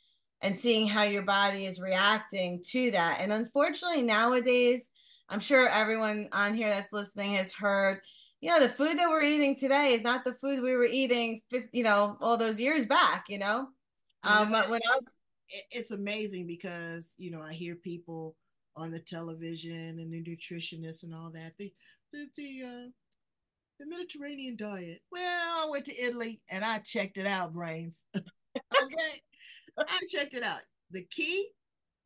[0.45, 4.89] and seeing how your body is reacting to that and unfortunately nowadays
[5.29, 8.01] i'm sure everyone on here that's listening has heard
[8.45, 11.41] you know, the food that we're eating today is not the food we were eating,
[11.51, 13.69] 50, you know, all those years back, you know?
[14.23, 15.09] Um, when I was,
[15.71, 18.37] it's amazing because, you know, I hear people
[18.77, 21.53] on the television and the nutritionists and all that.
[21.59, 21.73] The,
[22.13, 22.89] the, the, uh,
[23.81, 25.01] the Mediterranean diet.
[25.11, 28.05] Well, I went to Italy and I checked it out, brains.
[28.15, 29.23] okay.
[29.79, 30.61] I checked it out.
[30.91, 31.49] The key,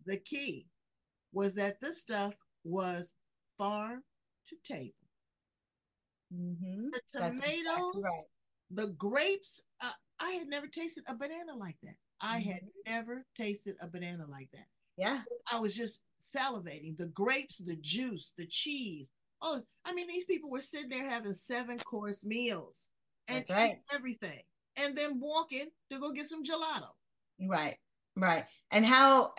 [0.07, 0.67] the key
[1.33, 3.13] was that this stuff was
[3.57, 4.03] farm
[4.47, 4.93] to table.
[6.35, 6.89] Mm-hmm.
[6.91, 8.25] The tomatoes, exactly right.
[8.71, 9.65] the grapes.
[9.81, 11.97] Uh, I had never tasted a banana like that.
[12.21, 12.51] I mm-hmm.
[12.51, 14.67] had never tasted a banana like that.
[14.97, 15.21] Yeah.
[15.51, 16.97] I was just salivating.
[16.97, 19.09] The grapes, the juice, the cheese.
[19.41, 22.91] Oh, I mean, these people were sitting there having seven course meals
[23.29, 23.79] and right.
[23.95, 24.41] everything,
[24.77, 26.89] and then walking to go get some gelato.
[27.41, 27.77] Right.
[28.17, 28.45] Right.
[28.73, 29.33] And how,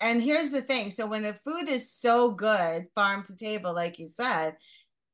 [0.00, 0.90] and here's the thing.
[0.90, 4.54] So when the food is so good, farm to table, like you said,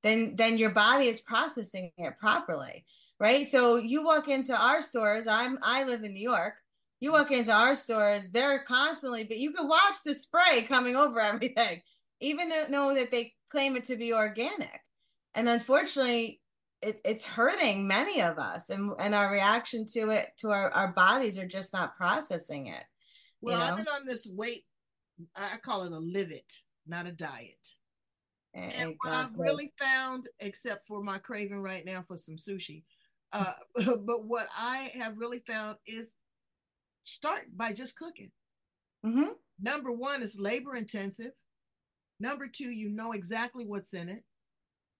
[0.02, 2.84] then then your body is processing it properly
[3.20, 6.54] right so you walk into our stores i'm i live in new york
[7.00, 11.20] you walk into our stores they're constantly but you can watch the spray coming over
[11.22, 11.80] everything
[12.20, 14.80] even though know that they claim it to be organic
[15.34, 16.40] and unfortunately
[16.82, 20.92] it, it's hurting many of us and, and our reaction to it to our, our
[20.92, 22.84] bodies are just not processing it
[23.40, 24.62] well i've been on this weight
[25.36, 26.52] i call it a live it
[26.86, 27.56] not a diet
[28.54, 32.82] and what I've really found, except for my craving right now for some sushi,
[33.32, 36.14] uh, but what I have really found is
[37.04, 38.30] start by just cooking.
[39.04, 39.30] Mm-hmm.
[39.60, 41.32] Number one is labor intensive.
[42.20, 44.24] Number two, you know exactly what's in it.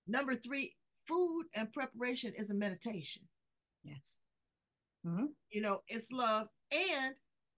[0.07, 0.75] Number three,
[1.09, 3.23] food and preparation is a meditation.
[3.83, 4.23] Yes.
[5.07, 5.27] Mm-hmm.
[5.51, 6.49] You know, it's love.
[6.73, 7.15] And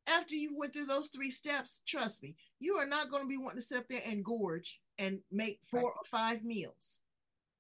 [0.07, 3.39] after you went through those three steps, trust me, you are not going to be
[3.39, 5.87] wanting to sit up there and gorge and make four right.
[5.89, 7.01] or five meals.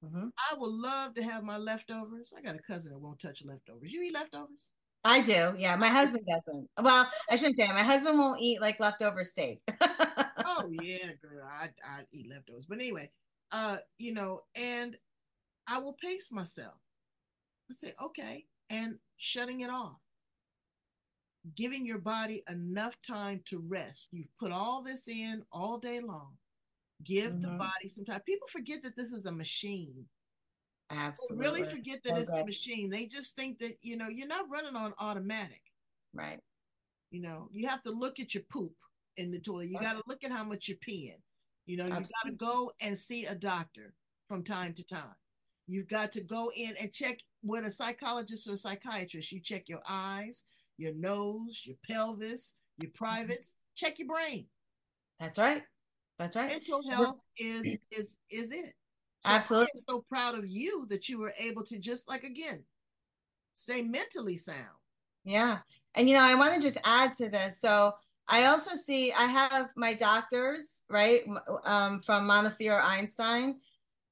[0.04, 0.28] Mm-hmm.
[0.38, 2.32] I would love to have my leftovers.
[2.36, 3.92] I got a cousin that won't touch leftovers.
[3.92, 4.70] You eat leftovers?
[5.04, 5.54] I do.
[5.58, 6.68] Yeah, my husband doesn't.
[6.80, 7.74] Well, I shouldn't say that.
[7.74, 9.60] My husband won't eat like leftover steak.
[9.80, 12.66] oh yeah, girl, I I eat leftovers.
[12.66, 13.10] But anyway,
[13.50, 14.96] uh, you know, and
[15.70, 16.74] I will pace myself.
[17.70, 20.00] I say okay, and shutting it off,
[21.56, 24.08] giving your body enough time to rest.
[24.10, 26.32] You've put all this in all day long.
[27.04, 27.42] Give mm-hmm.
[27.42, 28.20] the body some time.
[28.26, 30.04] People forget that this is a machine.
[30.90, 31.46] Absolutely.
[31.46, 32.90] They really forget that it's a machine.
[32.90, 35.62] They just think that, you know, you're not running on automatic.
[36.12, 36.40] Right.
[37.12, 38.74] You know, you have to look at your poop
[39.16, 39.68] in the toilet.
[39.68, 41.20] You got to look at how much you're peeing.
[41.66, 42.08] You know, Absolutely.
[42.08, 43.94] you got to go and see a doctor
[44.28, 45.14] from time to time.
[45.70, 49.30] You've got to go in and check with a psychologist or a psychiatrist.
[49.30, 50.42] You check your eyes,
[50.78, 53.04] your nose, your pelvis, your mm-hmm.
[53.04, 54.46] privates, check your brain.
[55.20, 55.62] That's right.
[56.18, 56.48] That's right.
[56.48, 58.74] Mental health is is is it.
[59.20, 59.68] So Absolutely.
[59.76, 62.64] I'm so proud of you that you were able to just like again
[63.52, 64.76] stay mentally sound.
[65.24, 65.58] Yeah.
[65.94, 67.60] And you know, I want to just add to this.
[67.60, 67.92] So
[68.28, 71.20] I also see I have my doctors, right,
[71.64, 73.56] um, from Montefiore Einstein,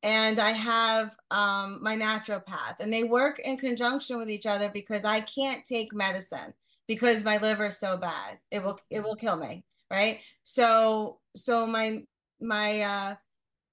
[0.03, 5.05] and I have um, my naturopath, and they work in conjunction with each other because
[5.05, 6.55] I can't take medicine
[6.87, 8.39] because my liver is so bad.
[8.51, 10.21] It will it will kill me right?
[10.45, 12.03] So so my
[12.41, 13.15] my uh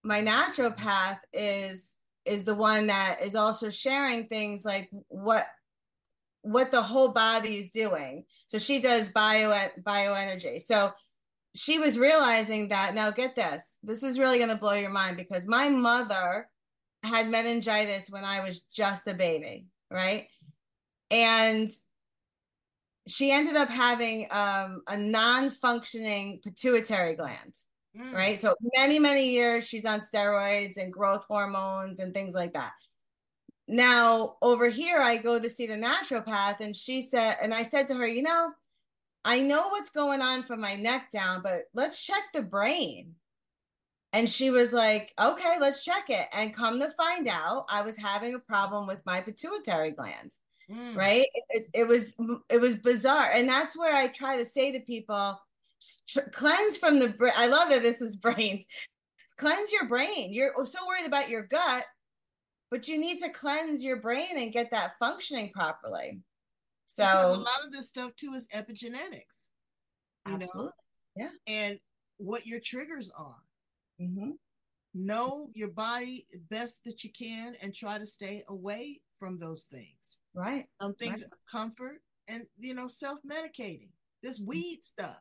[0.04, 5.46] my naturopath is is the one that is also sharing things like what
[6.42, 8.26] what the whole body is doing.
[8.48, 10.62] So she does bio bioenergy.
[10.62, 10.92] So
[11.56, 15.18] she was realizing that now get this this is really going to blow your mind
[15.18, 16.48] because my mother
[17.04, 20.28] had meningitis when i was just a baby right?
[21.12, 21.70] And
[23.08, 27.54] she ended up having um, a non-functioning pituitary gland
[27.96, 28.14] mm.
[28.14, 32.74] right so many many years she's on steroids and growth hormones and things like that
[33.68, 37.88] now over here i go to see the naturopath and she said and i said
[37.88, 38.50] to her you know
[39.26, 43.16] i know what's going on from my neck down but let's check the brain.
[44.14, 46.28] And she was like okay let's check it.
[46.34, 50.32] And come to find out i was having a problem with my pituitary gland
[50.72, 50.96] mm.
[50.96, 51.26] right?
[51.50, 52.16] It, it was
[52.50, 53.32] it was bizarre.
[53.34, 55.40] And that's where i try to say to people
[56.32, 58.66] cleanse from the brain i love that this is brains.
[59.38, 60.32] Cleanse your brain.
[60.32, 61.84] You're so worried about your gut
[62.72, 66.20] but you need to cleanse your brain and get that functioning properly
[66.86, 69.50] so because a lot of this stuff too is epigenetics
[70.28, 70.72] you absolutely.
[71.18, 71.80] know yeah and
[72.18, 73.44] what your triggers are
[74.02, 74.32] mm-hmm.
[74.94, 80.20] know your body best that you can and try to stay away from those things.
[80.34, 80.66] Right.
[80.82, 81.32] Some things right.
[81.52, 83.90] comfort and you know self-medicating.
[84.22, 84.48] This mm.
[84.48, 85.20] weed stuff.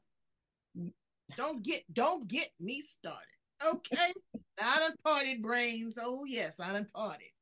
[0.78, 0.92] Mm.
[1.36, 3.20] Don't get don't get me started.
[3.64, 4.12] Okay.
[4.60, 5.98] I done partied brains.
[6.00, 7.32] Oh yes, I done partied.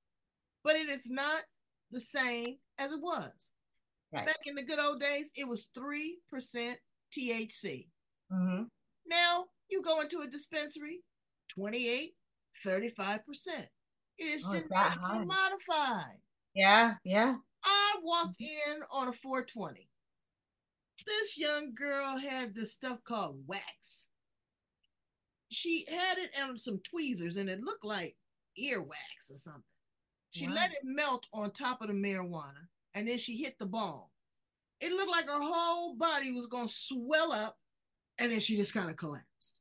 [0.65, 1.43] But it is not
[1.91, 3.51] the same as it was.
[4.12, 4.27] Right.
[4.27, 6.16] Back in the good old days, it was 3%
[7.16, 7.87] THC.
[8.33, 8.64] Mm-hmm.
[9.07, 11.01] Now you go into a dispensary,
[11.55, 12.12] 28,
[12.66, 13.18] 35%.
[14.18, 16.18] It is oh, genetically modified.
[16.55, 17.37] Yeah, yeah.
[17.64, 19.88] I walked in on a 420.
[21.07, 24.09] This young girl had this stuff called wax.
[25.51, 28.16] She had it on some tweezers and it looked like
[28.61, 29.62] earwax or something.
[30.31, 30.55] She wow.
[30.55, 34.11] let it melt on top of the marijuana and then she hit the ball.
[34.81, 37.57] It looked like her whole body was going to swell up
[38.18, 39.55] and then she just kind of collapsed.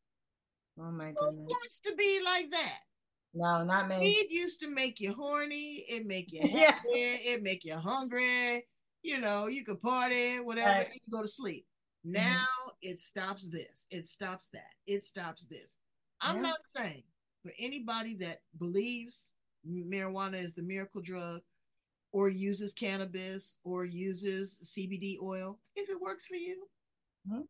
[0.79, 1.35] Oh my goodness.
[1.35, 2.79] Who wants to be like that?
[3.33, 3.99] No, not me.
[3.99, 5.85] Weed used to make you horny.
[5.87, 6.87] It make you happy.
[6.89, 7.33] yeah.
[7.33, 8.67] It make you hungry.
[9.03, 10.89] You know, you could party, whatever, right.
[10.93, 11.65] you go to sleep.
[12.05, 12.13] Mm-hmm.
[12.13, 12.69] Now mm-hmm.
[12.81, 13.87] it stops this.
[13.89, 14.73] It stops that.
[14.85, 15.77] It stops this.
[16.19, 16.41] I'm yeah.
[16.43, 17.03] not saying
[17.43, 19.33] for anybody that believes
[19.67, 21.41] marijuana is the miracle drug
[22.11, 26.67] or uses cannabis or uses CBD oil, if it works for you,
[27.29, 27.41] mm-hmm.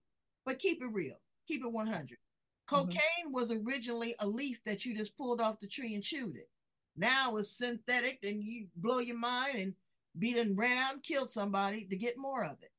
[0.45, 1.19] but keep it real.
[1.47, 1.95] Keep it 100.
[2.03, 2.75] Mm-hmm.
[2.75, 3.33] Cocaine mm-hmm.
[3.33, 6.49] was originally a leaf that you just pulled off the tree and chewed it.
[6.95, 9.73] Now it's synthetic and you blow your mind and
[10.19, 12.71] beat and ran out and killed somebody to get more of it.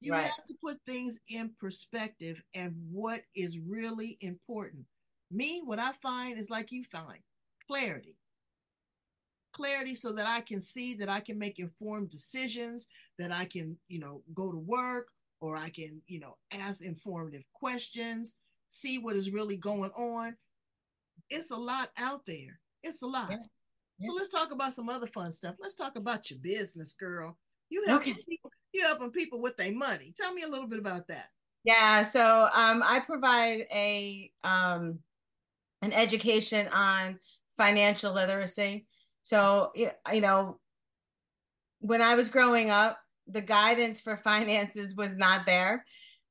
[0.00, 0.24] You right.
[0.24, 4.84] have to put things in perspective and what is really important.
[5.30, 7.20] Me, what I find is like you find
[7.66, 8.18] clarity.
[9.54, 12.86] Clarity so that I can see that I can make informed decisions,
[13.18, 15.08] that I can, you know, go to work
[15.40, 18.34] or I can, you know, ask informative questions
[18.74, 20.36] see what is really going on.
[21.30, 22.60] It's a lot out there.
[22.82, 23.30] It's a lot.
[23.30, 23.36] Yeah.
[23.98, 24.08] Yeah.
[24.08, 25.54] So let's talk about some other fun stuff.
[25.60, 27.38] Let's talk about your business, girl.
[27.70, 28.22] You helping okay.
[28.28, 28.50] people.
[28.72, 30.12] You helping people with their money.
[30.20, 31.28] Tell me a little bit about that.
[31.64, 32.02] Yeah.
[32.02, 34.98] So um, I provide a um,
[35.82, 37.18] an education on
[37.56, 38.86] financial literacy.
[39.24, 40.60] So you know,
[41.80, 45.84] when I was growing up, the guidance for finances was not there.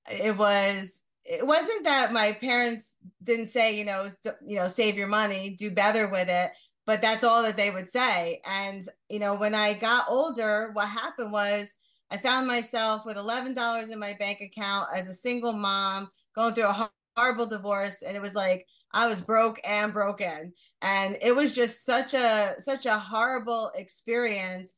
[0.09, 4.07] It was it wasn't that my parents didn't say, you know,
[4.45, 6.51] you know, save your money, do better with it,
[6.85, 8.41] but that's all that they would say.
[8.47, 11.73] And you know, when I got older, what happened was
[12.11, 16.53] I found myself with eleven dollars in my bank account as a single mom, going
[16.53, 21.35] through a horrible divorce, and it was like I was broke and broken, and it
[21.35, 24.73] was just such a such a horrible experience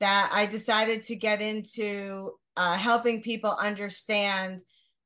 [0.00, 4.60] that I decided to get into uh, helping people understand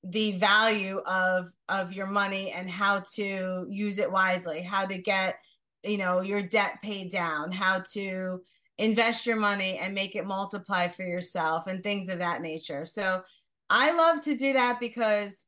[0.05, 5.37] the value of of your money and how to use it wisely how to get
[5.83, 8.39] you know your debt paid down how to
[8.77, 12.85] invest your money and make it multiply for yourself and things of that nature.
[12.85, 13.23] So
[13.71, 15.47] i love to do that because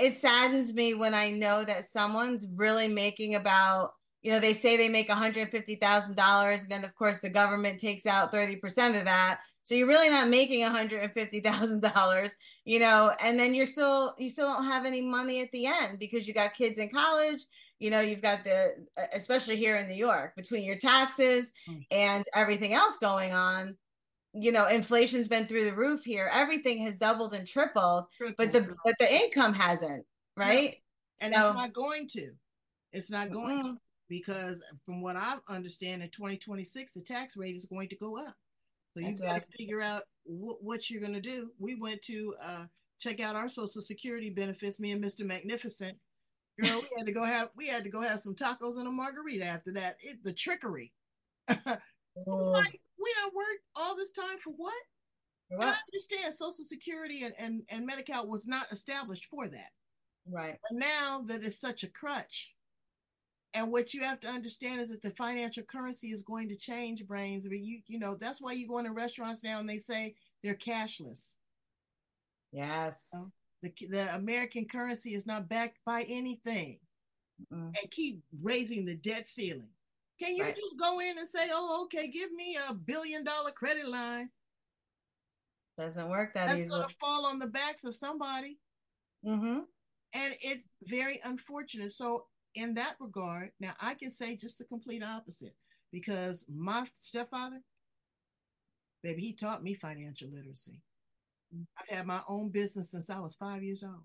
[0.00, 4.76] it saddens me when i know that someone's really making about you know they say
[4.76, 9.76] they make $150000 and then of course the government takes out 30% of that so
[9.76, 12.30] you're really not making $150,000,
[12.64, 16.00] you know, and then you're still, you still don't have any money at the end
[16.00, 17.40] because you got kids in college,
[17.78, 18.72] you know, you've got the,
[19.14, 21.76] especially here in New York, between your taxes hmm.
[21.90, 23.76] and everything else going on,
[24.32, 26.30] you know, inflation's been through the roof here.
[26.32, 28.36] Everything has doubled and tripled, tripled.
[28.36, 30.04] but the, but the income hasn't,
[30.36, 30.76] right?
[31.20, 32.30] And so, it's not going to,
[32.92, 33.72] it's not going mm-hmm.
[33.72, 38.18] to because from what I understand in 2026, the tax rate is going to go
[38.18, 38.34] up.
[38.94, 41.50] So you got to figure out wh- what you're going to do.
[41.58, 42.64] We went to uh,
[42.98, 44.80] check out our Social Security benefits.
[44.80, 45.24] Me and Mr.
[45.24, 45.96] Magnificent,
[46.60, 48.90] girl, we had to go have we had to go have some tacos and a
[48.90, 49.96] margarita after that.
[50.00, 50.92] It, the trickery.
[51.48, 52.50] Was oh.
[52.50, 54.74] like, We don't work all this time for what?
[55.58, 59.70] I understand Social Security and, and, and Medi-Cal was not established for that.
[60.30, 60.56] Right.
[60.62, 62.54] But now that it's such a crutch,
[63.52, 67.04] and what you have to understand is that the financial currency is going to change
[67.04, 67.44] brains.
[67.48, 70.54] But you, you know, that's why you go into restaurants now and they say they're
[70.54, 71.34] cashless.
[72.52, 73.10] Yes.
[73.12, 73.26] Oh.
[73.62, 76.78] The, the American currency is not backed by anything
[77.50, 77.72] Mm.
[77.80, 79.70] and keep raising the debt ceiling.
[80.20, 80.54] Can you Right.
[80.56, 84.30] just go in and say, oh, okay, give me a billion dollar credit line?
[85.78, 86.80] Doesn't work that That's easily.
[86.80, 88.58] going to fall on the backs of somebody.
[89.24, 89.60] Mm-hmm.
[90.12, 91.92] And it's very unfortunate.
[91.92, 95.54] So, in that regard, now I can say just the complete opposite
[95.92, 97.62] because my stepfather,
[99.02, 100.82] baby, he taught me financial literacy.
[101.78, 104.02] I've had my own business since I was five years old.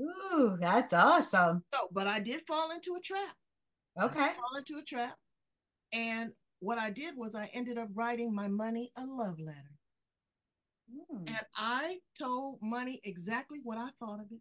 [0.00, 1.62] Ooh, that's awesome.
[1.74, 3.36] So, but I did fall into a trap.
[4.00, 4.32] Okay.
[4.34, 5.16] Fall into a trap.
[5.92, 9.78] And what I did was I ended up writing my money a love letter.
[10.90, 11.28] Mm.
[11.28, 14.40] And I told money exactly what I thought of it.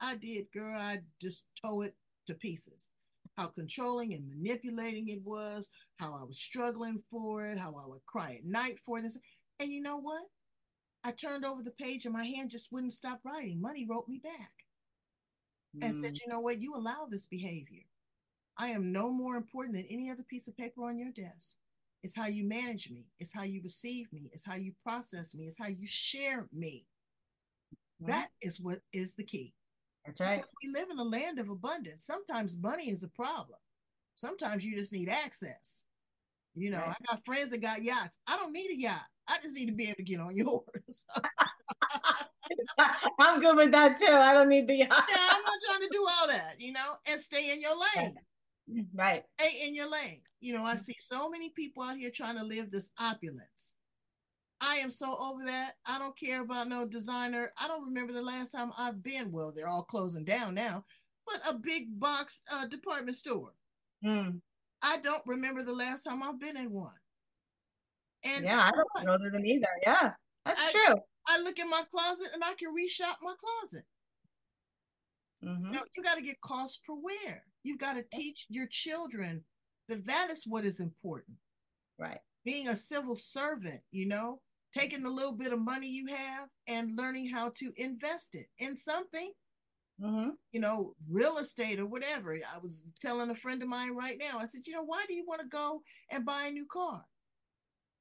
[0.00, 0.76] I did, girl.
[0.78, 2.90] I just tore it to pieces.
[3.36, 8.04] How controlling and manipulating it was, how I was struggling for it, how I would
[8.06, 9.18] cry at night for this.
[9.60, 10.22] And you know what?
[11.04, 13.60] I turned over the page and my hand just wouldn't stop writing.
[13.60, 14.52] Money wrote me back
[15.80, 16.20] and said, Mm.
[16.20, 16.60] you know what?
[16.60, 17.84] You allow this behavior.
[18.58, 21.56] I am no more important than any other piece of paper on your desk.
[22.02, 23.06] It's how you manage me.
[23.18, 24.30] It's how you receive me.
[24.32, 25.46] It's how you process me.
[25.46, 26.86] It's how you share me.
[28.02, 28.10] Mm-hmm.
[28.12, 29.54] That is what is the key.
[30.06, 30.36] That's right.
[30.36, 32.04] Because we live in a land of abundance.
[32.04, 33.58] Sometimes money is a problem.
[34.14, 35.84] Sometimes you just need access.
[36.54, 36.96] You know, Right.
[37.00, 38.18] I got friends that got yachts.
[38.26, 39.06] I don't need a yacht.
[39.28, 41.06] I just need to be able to get on yours.
[43.20, 44.06] I'm good with that too.
[44.12, 47.20] I don't need the yeah, I'm not trying to do all that, you know, and
[47.20, 48.14] stay in your lane.
[48.94, 49.22] Right.
[49.40, 50.20] Stay in your lane.
[50.40, 53.74] You know, I see so many people out here trying to live this opulence.
[54.60, 55.72] I am so over that.
[55.86, 57.50] I don't care about no designer.
[57.60, 59.30] I don't remember the last time I've been.
[59.32, 60.84] Well, they're all closing down now,
[61.26, 63.52] but a big box uh, department store.
[64.04, 64.40] Mm.
[64.82, 66.92] I don't remember the last time I've been in one.
[68.24, 68.70] And Yeah, I
[69.04, 69.66] don't know them either.
[69.82, 70.10] Yeah,
[70.44, 70.94] that's I- true.
[71.30, 73.84] I look in my closet and I can reshop my closet.
[75.42, 77.44] hmm You know, you got to get cost per wear.
[77.62, 79.44] You've got to teach your children
[79.88, 81.36] that that is what is important.
[81.98, 82.20] Right.
[82.44, 84.40] Being a civil servant, you know,
[84.72, 88.76] taking the little bit of money you have and learning how to invest it in
[88.76, 89.32] something,
[90.00, 92.34] hmm you know, real estate or whatever.
[92.34, 95.14] I was telling a friend of mine right now, I said, you know, why do
[95.14, 97.04] you want to go and buy a new car?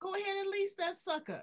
[0.01, 1.41] Go ahead and lease that sucker.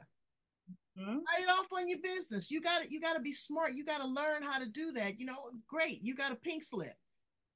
[0.97, 2.51] hmm write it off on your business.
[2.51, 3.75] You got to you got to be smart.
[3.75, 5.19] You got to learn how to do that.
[5.19, 6.01] You know, great.
[6.03, 6.95] You got a pink slip.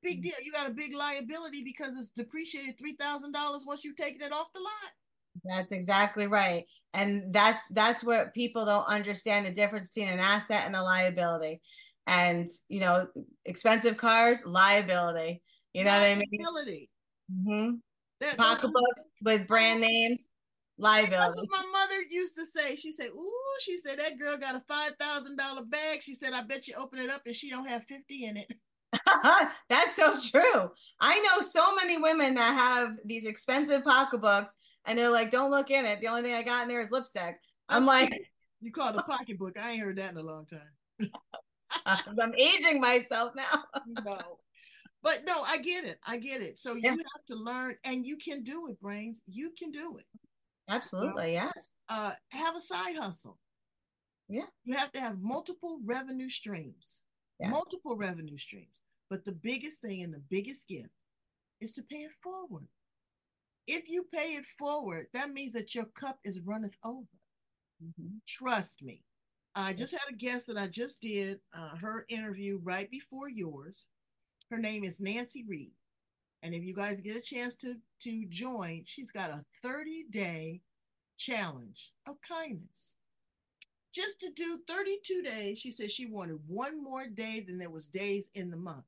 [0.02, 0.22] Big Mhm.
[0.22, 0.34] deal.
[0.42, 4.32] You got a big liability because it's depreciated three thousand dollars once you've taken it
[4.32, 4.92] off the lot.
[5.44, 6.64] That's exactly right.
[6.94, 11.60] And that's that's what people don't understand the difference between an asset and a liability.
[12.06, 13.06] And you know,
[13.44, 15.42] expensive cars, liability.
[15.74, 16.28] You know what I mean?
[16.32, 16.90] Liability.
[17.30, 17.70] hmm
[18.20, 20.32] That- Pocketbooks with brand names,
[20.78, 21.40] That's liability.
[21.48, 22.74] what my mother used to say.
[22.76, 26.32] She said, "Ooh," she said, "that girl got a five thousand dollar bag." She said,
[26.32, 28.50] "I bet you open it up and she don't have fifty in it."
[29.68, 30.70] That's so true.
[31.00, 34.54] I know so many women that have these expensive pocketbooks
[34.86, 36.00] and they're like, don't look in it.
[36.00, 37.36] The only thing I got in there is lipstick.
[37.68, 38.14] I'm like,
[38.60, 41.10] "You call it a pocketbook?" I ain't heard that in a long time.
[41.86, 43.64] I'm aging myself now.
[44.04, 44.38] no.
[45.02, 45.98] But no, I get it.
[46.06, 46.58] I get it.
[46.58, 46.92] So Yeah.
[46.92, 49.20] you have to learn and you can do it, brains.
[49.26, 50.06] You can do it.
[50.68, 51.52] Absolutely, yes.
[51.88, 53.38] Uh have a side hustle.
[54.28, 54.42] Yeah.
[54.64, 57.02] You have to have multiple revenue streams.
[57.40, 57.50] Yes.
[57.52, 58.80] Multiple revenue streams.
[59.10, 60.90] But the biggest thing and the biggest gift
[61.60, 62.66] is to pay it forward.
[63.66, 67.06] If you pay it forward, that means that your cup is runneth over.
[67.82, 68.20] Mhm.
[68.26, 69.04] Trust me.
[69.54, 73.86] I just had a guest that I just did uh, her interview right before yours.
[74.50, 75.72] Her name is Nancy Reed.
[76.42, 80.62] And if you guys get a chance to to join, she's got a 30 day
[81.16, 82.96] challenge of kindness.
[83.98, 87.88] Just to do 32 days, she said she wanted one more day than there was
[87.88, 88.84] days in the month.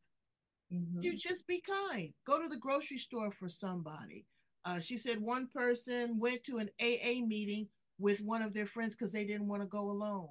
[0.72, 1.02] Mhm.
[1.02, 2.14] You just be kind.
[2.24, 4.24] Go to the grocery store for somebody.
[4.64, 8.94] Uh, she said one person went to an AA meeting with one of their friends
[8.94, 10.28] because they didn't want to go alone.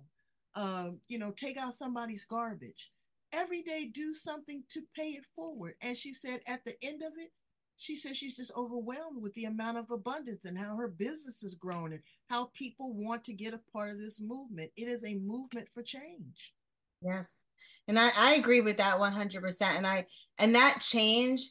[0.56, 2.94] Um, you know, take out somebody's garbage.
[3.34, 5.76] Every day, do something to pay it forward.
[5.82, 7.34] And she said at the end of it,
[7.80, 11.56] she says she's just overwhelmed with the amount of abundance and how her business has
[11.56, 14.70] grown and how people want to get a part of this movement.
[14.76, 16.54] It is a movement for change.
[17.02, 17.46] Yes.
[17.88, 19.62] And I, I agree with that 100%.
[19.62, 20.06] And I,
[20.38, 21.42] and that change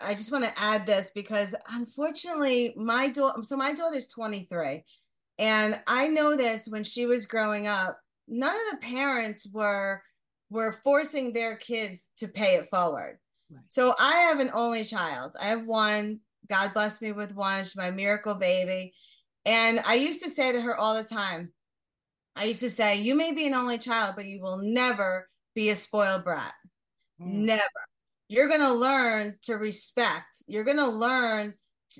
[0.00, 4.84] I just want to add this because unfortunately, my daughter, so my daughter's 23,
[5.38, 7.98] and I noticed when she was growing up,
[8.28, 10.02] none of the parents were
[10.48, 13.18] were forcing their kids to pay it forward.
[13.50, 13.62] Right.
[13.68, 15.34] So I have an only child.
[15.40, 16.20] I have one.
[16.48, 17.64] God bless me with one.
[17.64, 18.92] She's my miracle baby.
[19.44, 21.52] And I used to say to her all the time,
[22.34, 25.70] I used to say, You may be an only child, but you will never be
[25.70, 26.52] a spoiled brat.
[27.20, 27.44] Mm.
[27.44, 27.62] Never.
[28.28, 30.42] You're going to learn to respect.
[30.46, 31.54] You're going to learn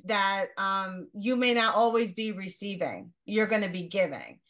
[0.05, 4.41] that um, you may not always be receiving, you're going to be giving.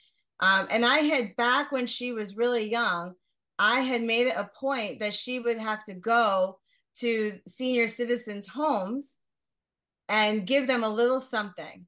[0.40, 3.14] Um, and I had, back when she was really young,
[3.59, 6.59] I had made it a point that she would have to go
[7.01, 9.16] to senior citizens' homes
[10.09, 11.86] and give them a little something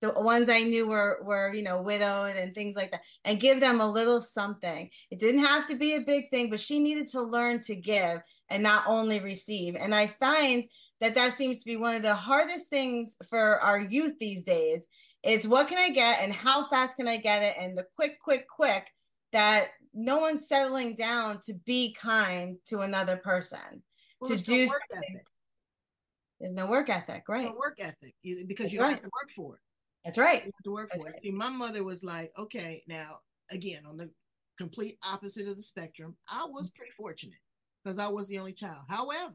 [0.00, 3.60] the ones I knew were were you know widowed and things like that, and give
[3.60, 4.90] them a little something.
[5.10, 8.20] It didn't have to be a big thing, but she needed to learn to give
[8.48, 9.74] and not only receive.
[9.76, 10.64] And I find
[11.00, 14.86] that that seems to be one of the hardest things for our youth these days.
[15.24, 18.20] Is what can I get and how fast can I get it, and the quick,
[18.22, 18.86] quick, quick
[19.32, 23.82] that no one's settling down to be kind to another person
[24.20, 25.20] well, to do something.
[26.40, 27.44] There's no work ethic, right?
[27.44, 28.94] No work ethic because That's you don't right.
[28.94, 29.60] have to work for it.
[30.04, 30.44] That's right.
[30.44, 31.16] You have to work That's for right.
[31.16, 31.22] it.
[31.22, 33.18] See, my mother was like, okay, now
[33.50, 34.10] again, on the
[34.58, 37.38] complete opposite of the spectrum, I was pretty fortunate
[37.82, 38.82] because I was the only child.
[38.88, 39.34] However,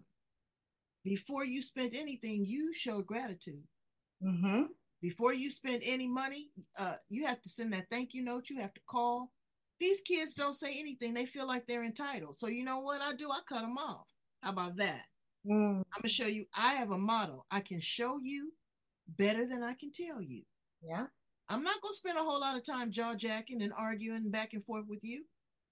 [1.04, 3.64] before you spent anything, you showed gratitude.
[4.24, 4.64] Mm-hmm.
[5.02, 8.50] Before you spend any money, uh, you have to send that thank you note.
[8.50, 9.32] You have to call.
[9.80, 11.14] These kids don't say anything.
[11.14, 12.38] They feel like they're entitled.
[12.38, 13.30] So you know what I do?
[13.30, 14.08] I cut them off.
[14.44, 15.06] How about that?
[15.50, 15.78] Mm.
[15.80, 16.46] I'm gonna show you.
[16.54, 17.46] I have a model.
[17.50, 18.52] I can show you
[19.18, 20.44] better than I can tell you.
[20.82, 21.06] Yeah.
[21.48, 24.64] I'm not gonna spend a whole lot of time jaw jacking and arguing back and
[24.66, 25.24] forth with you.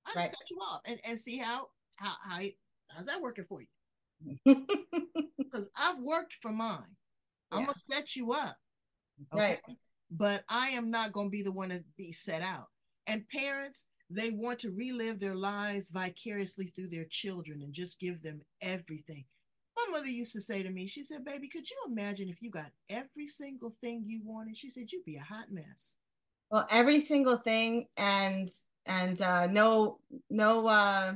[0.06, 0.32] I just right.
[0.32, 1.68] cut you off and, and see how
[1.98, 2.42] how how
[2.90, 3.68] how's that working for you?
[5.38, 6.96] Because I've worked for mine.
[7.52, 7.58] Yeah.
[7.58, 8.56] I'm gonna set you up.
[9.34, 9.42] Okay?
[9.42, 9.78] Right.
[10.10, 12.68] But I am not gonna be the one to be set out.
[13.06, 13.86] And parents,
[14.16, 19.26] they want to relive their lives vicariously through their children and just give them everything.
[19.78, 22.52] My mother used to say to me, she said, Baby, could you imagine if you
[22.52, 24.58] got every single thing you wanted?
[24.58, 25.96] She said, You'd be a hot mess.
[26.50, 28.50] Well, every single thing and
[28.86, 30.00] and uh no
[30.30, 31.14] no uh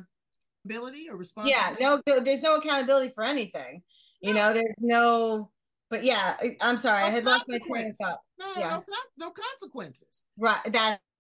[0.64, 1.76] ability or responsibility.
[1.80, 3.84] Yeah, no there's no accountability for anything.
[4.24, 4.30] No.
[4.30, 5.52] You know, there's no
[5.90, 8.20] but yeah, I'm sorry, no I had lost my train of thought.
[8.40, 8.70] No, no, yeah.
[8.88, 10.24] no, no consequences.
[10.38, 10.60] Right.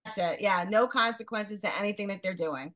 [0.06, 0.42] That's it.
[0.42, 2.74] Yeah, no consequences to anything that they're doing.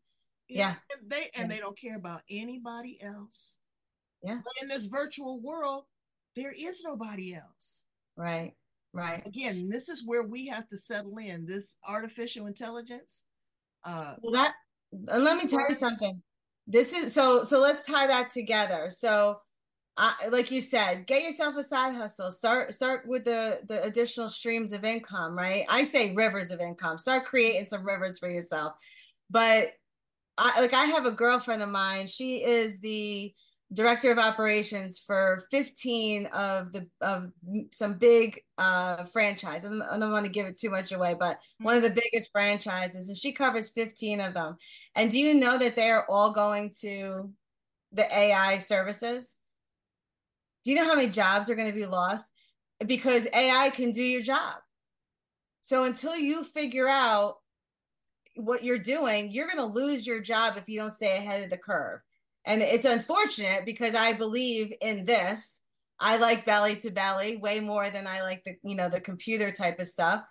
[0.47, 0.57] Yeah.
[0.57, 0.75] yeah.
[0.99, 3.55] And they and they don't care about anybody else.
[4.23, 4.39] Yeah.
[4.43, 5.85] But in this virtual world,
[6.35, 7.83] there is nobody else.
[8.17, 8.53] Right.
[8.91, 9.25] Right.
[9.25, 13.23] Again, this is where we have to settle in this artificial intelligence.
[13.85, 14.53] Uh, well, that
[14.91, 16.21] and let me tell you something.
[16.65, 17.43] This is so.
[17.43, 18.89] So let's tie that together.
[18.89, 19.39] So,
[20.31, 22.31] Like you said, get yourself a side hustle.
[22.31, 25.35] Start start with the the additional streams of income.
[25.35, 25.65] Right.
[25.69, 26.97] I say rivers of income.
[26.97, 28.73] Start creating some rivers for yourself.
[29.29, 29.73] But
[30.37, 32.07] I like I have a girlfriend of mine.
[32.07, 33.33] She is the
[33.73, 37.31] director of operations for 15 of the of
[37.71, 41.15] some big uh franchise I don't, I don't want to give it too much away
[41.19, 44.57] but one of the biggest franchises and she covers 15 of them
[44.95, 47.31] and do you know that they are all going to
[47.91, 49.37] the ai services
[50.63, 52.29] do you know how many jobs are going to be lost
[52.85, 54.55] because ai can do your job
[55.61, 57.35] so until you figure out
[58.35, 61.49] what you're doing you're going to lose your job if you don't stay ahead of
[61.49, 61.99] the curve
[62.45, 65.61] and it's unfortunate because I believe in this.
[65.99, 69.51] I like belly to belly way more than I like the, you know, the computer
[69.51, 70.23] type of stuff.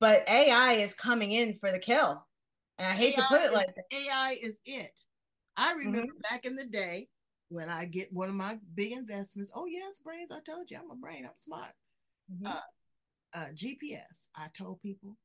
[0.00, 2.24] But AI is coming in for the kill.
[2.78, 5.00] And I hate AI to put it is, like AI is it.
[5.56, 6.34] I remember mm-hmm.
[6.34, 7.08] back in the day
[7.52, 9.52] when I get one of my big investments.
[9.54, 10.32] Oh yes, brains.
[10.32, 11.24] I told you I'm a brain.
[11.24, 11.72] I'm smart.
[12.32, 12.46] Mm-hmm.
[12.46, 12.60] Uh,
[13.34, 14.28] uh, GPS.
[14.36, 15.16] I told people.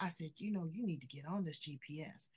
[0.00, 2.28] I said, you know, you need to get on this GPS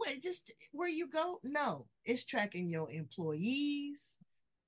[0.00, 1.40] wait, just where you go?
[1.42, 4.18] No, it's tracking your employees.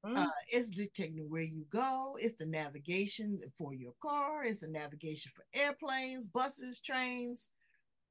[0.05, 0.17] Mm.
[0.17, 2.17] Uh, it's detecting where you go.
[2.21, 4.45] It's the navigation for your car.
[4.45, 7.51] It's the navigation for airplanes, buses, trains.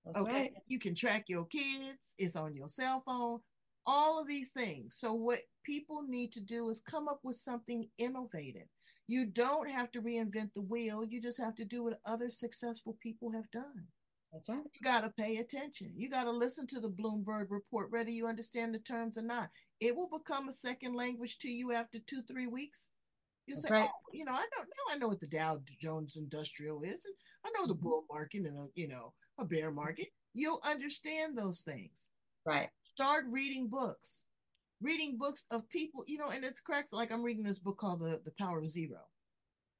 [0.07, 0.19] Okay.
[0.19, 0.53] okay.
[0.67, 2.13] You can track your kids.
[2.17, 3.39] It's on your cell phone.
[3.87, 4.95] All of these things.
[4.97, 8.67] So, what people need to do is come up with something innovative.
[9.07, 11.05] You don't have to reinvent the wheel.
[11.05, 13.85] You just have to do what other successful people have done.
[14.33, 14.57] That's right.
[14.57, 15.93] You got to pay attention.
[15.95, 19.49] You got to listen to the Bloomberg report, whether you understand the terms or not.
[19.79, 22.89] It will become a second language to you after two, three weeks.
[23.47, 23.89] You say, right.
[23.89, 24.93] oh, you know, I don't know.
[24.93, 27.05] I know what the Dow Jones Industrial is.
[27.05, 27.15] And
[27.45, 27.83] I know the mm-hmm.
[27.83, 30.07] bull market and a, you know, a bear market.
[30.33, 32.09] You'll understand those things.
[32.45, 32.69] Right.
[32.95, 34.23] Start reading books.
[34.81, 36.93] reading books of people, you know, and it's correct.
[36.93, 38.95] Like I'm reading this book called The, the Power of 0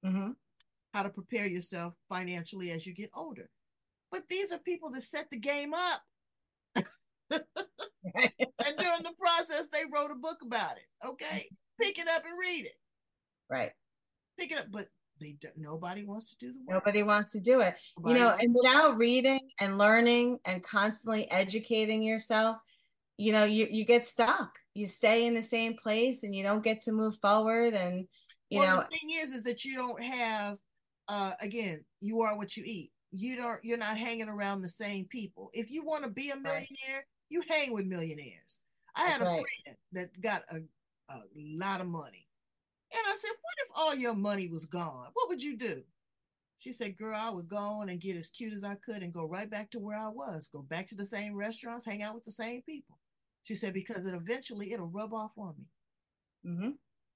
[0.06, 0.32] mm-hmm.
[0.94, 3.50] How to prepare yourself financially as you get older.
[4.12, 6.02] But these are people that set the game up.
[7.32, 7.42] and
[8.78, 11.08] during the process, they wrote a book about it.
[11.08, 11.48] Okay.
[11.80, 12.76] Pick it up and read it.
[13.50, 13.72] Right.
[14.38, 14.66] Pick it up.
[14.72, 14.88] But
[15.22, 16.84] they nobody wants to do the work.
[16.86, 17.76] Nobody wants to do it.
[17.98, 22.58] Nobody you know, and without reading and learning and constantly educating yourself,
[23.18, 24.58] you know, you you get stuck.
[24.74, 27.74] You stay in the same place and you don't get to move forward.
[27.74, 28.08] And
[28.50, 30.58] you well, know, the thing is, is that you don't have.
[31.08, 32.92] Uh, again, you are what you eat.
[33.12, 33.60] You don't.
[33.64, 35.50] You're not hanging around the same people.
[35.54, 37.04] If you want to be a millionaire, right.
[37.30, 38.60] you hang with millionaires.
[38.96, 40.62] I had a friend that got a,
[41.14, 42.26] a lot of money
[42.96, 45.08] and I said, What if all your money was gone?
[45.14, 45.84] What would you do?
[46.58, 49.14] She said, Girl, I would go on and get as cute as I could and
[49.14, 52.16] go right back to where I was, go back to the same restaurants, hang out
[52.16, 52.98] with the same people.
[53.46, 56.52] She said, Because it eventually it'll rub off on me.
[56.52, 56.70] Mm-hmm.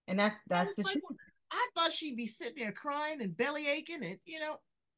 [0.08, 1.04] And that that's the like, truth.
[1.52, 4.58] I thought she'd be sitting there crying and belly aching, and you know,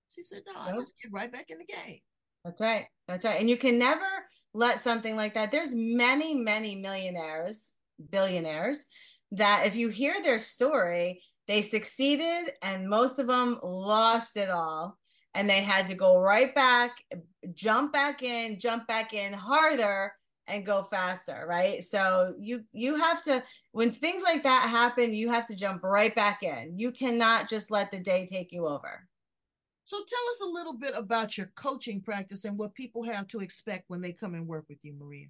[0.09, 0.63] she said, No, nope.
[0.63, 1.99] I just get right back in the game.
[2.43, 2.85] That's right.
[3.07, 3.39] That's right.
[3.39, 4.05] And you can never
[4.53, 5.51] let something like that.
[5.51, 7.73] There's many, many millionaires,
[8.09, 8.85] billionaires
[9.31, 14.97] that if you hear their story, they succeeded and most of them lost it all.
[15.33, 16.91] And they had to go right back,
[17.53, 20.13] jump back in, jump back in harder
[20.51, 21.83] and go faster, right?
[21.83, 26.13] So you you have to when things like that happen, you have to jump right
[26.13, 26.77] back in.
[26.77, 29.07] You cannot just let the day take you over.
[29.83, 33.39] So tell us a little bit about your coaching practice and what people have to
[33.39, 35.27] expect when they come and work with you, Maria.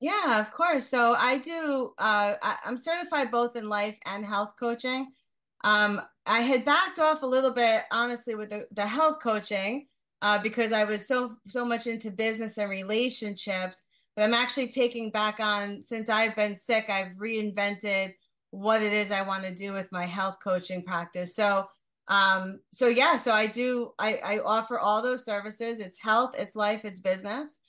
[0.00, 0.88] Yeah, of course.
[0.88, 1.92] So I do.
[1.98, 5.08] Uh, I, am certified both in life and health coaching.
[5.62, 9.86] Um, I had backed off a little bit, honestly, with the, the health coaching
[10.22, 13.82] uh, because I was so so much into business and relationships.
[14.16, 16.90] But I'm actually taking back on since I've been sick.
[16.90, 18.14] I've reinvented
[18.50, 21.34] what it is I want to do with my health coaching practice.
[21.34, 21.66] So
[22.08, 26.56] um so yeah so i do i i offer all those services it's health it's
[26.56, 27.60] life it's business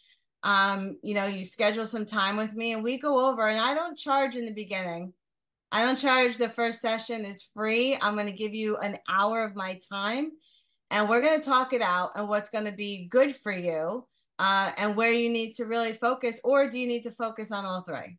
[0.43, 3.73] um, you know, you schedule some time with me and we go over and I
[3.73, 5.13] don't charge in the beginning.
[5.71, 7.97] I don't charge the first session is free.
[8.01, 10.31] I'm going to give you an hour of my time
[10.91, 14.05] and we're going to talk it out and what's going to be good for you
[14.39, 17.65] uh, and where you need to really focus or do you need to focus on
[17.65, 18.17] all three?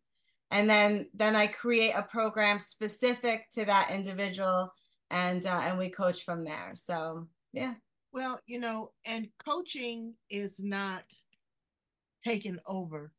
[0.51, 4.73] And then then I create a program specific to that individual
[5.11, 6.73] and uh, and we coach from there.
[6.75, 7.75] So, yeah.
[8.13, 11.05] Well, you know, and coaching is not
[12.25, 13.13] taking over,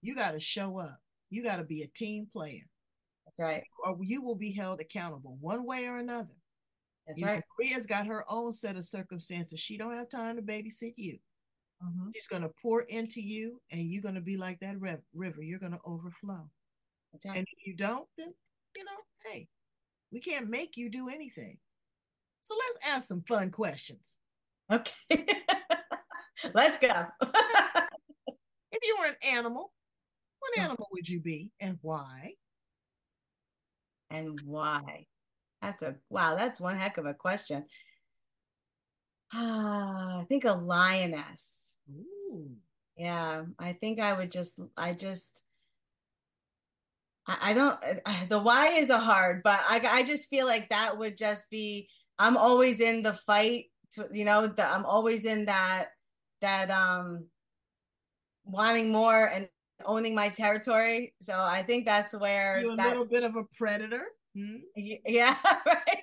[0.00, 0.98] you got to show up.
[1.30, 2.62] You got to be a team player.
[3.26, 3.62] That's right.
[3.84, 6.34] Or you will be held accountable one way or another.
[7.06, 7.36] That's you right.
[7.36, 9.60] Know, Maria's got her own set of circumstances.
[9.60, 11.18] She don't have time to babysit you.
[11.84, 12.08] Mm-hmm.
[12.14, 15.42] She's going to pour into you, and you're going to be like that rev- river.
[15.42, 16.48] You're going to overflow.
[17.24, 18.32] And if you don't, then
[18.76, 19.48] you know, hey,
[20.12, 21.58] we can't make you do anything.
[22.42, 24.16] So let's ask some fun questions.
[24.70, 24.92] Okay.
[26.54, 27.06] let's go.
[28.70, 29.72] If you were an animal,
[30.40, 32.34] what animal would you be and why?
[34.10, 35.06] And why?
[35.62, 37.64] That's a wow, that's one heck of a question.
[39.32, 41.76] Ah, I think a lioness.
[41.90, 42.56] Ooh.
[42.96, 45.42] Yeah, I think I would just I just
[47.26, 47.78] I, I don't
[48.28, 51.88] the why is a hard, but I I just feel like that would just be
[52.18, 55.90] I'm always in the fight to, you know, the, I'm always in that
[56.40, 57.26] that um
[58.44, 59.48] wanting more and
[59.84, 61.14] owning my territory.
[61.20, 64.04] So I think that's where you're a that, little bit of a predator.
[64.34, 64.56] Hmm?
[64.74, 66.02] Yeah, right.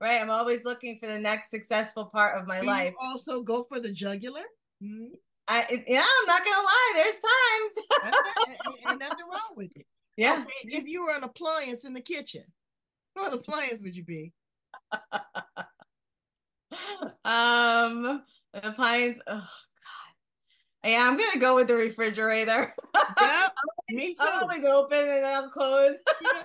[0.00, 0.20] Right.
[0.20, 2.94] I'm always looking for the next successful part of my Do life.
[3.00, 4.42] also go for the jugular.
[4.82, 5.06] Hmm?
[5.48, 6.92] I yeah, I'm not gonna lie.
[6.94, 8.14] There's times.
[8.88, 9.86] ain't, nothing wrong with it.
[10.16, 10.42] Yeah.
[10.42, 12.44] Okay, if you were an appliance in the kitchen,
[13.14, 14.32] what appliance would you be?
[17.24, 18.22] um,
[18.54, 19.20] an appliance.
[19.26, 20.84] Oh God.
[20.84, 22.74] yeah, I'm gonna go with the refrigerator.
[23.20, 23.48] yeah,
[23.88, 24.24] me too.
[24.24, 25.98] I'm gonna open and I'll close.
[26.22, 26.42] yeah.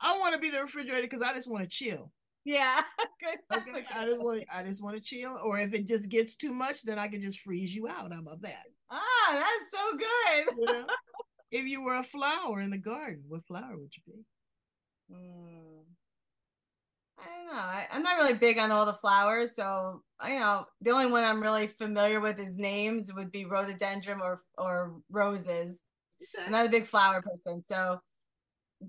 [0.00, 2.12] I want to be the refrigerator because I just want to chill.
[2.46, 2.80] Yeah,
[3.20, 3.38] good.
[3.52, 5.36] Okay, I just want to, I just want to chill.
[5.44, 8.12] Or if it just gets too much, then I can just freeze you out.
[8.12, 8.62] How about that?
[8.88, 10.56] Ah, that's so good.
[10.56, 10.86] You know?
[11.50, 14.24] if you were a flower in the garden, what flower would you be?
[15.12, 15.82] Mm.
[17.18, 17.60] I don't know.
[17.60, 21.24] I, am not really big on all the flowers, so you know the only one
[21.24, 25.82] I'm really familiar with is names would be rhododendron or or roses.
[26.22, 26.46] Okay.
[26.46, 27.98] I'm not a big flower person, so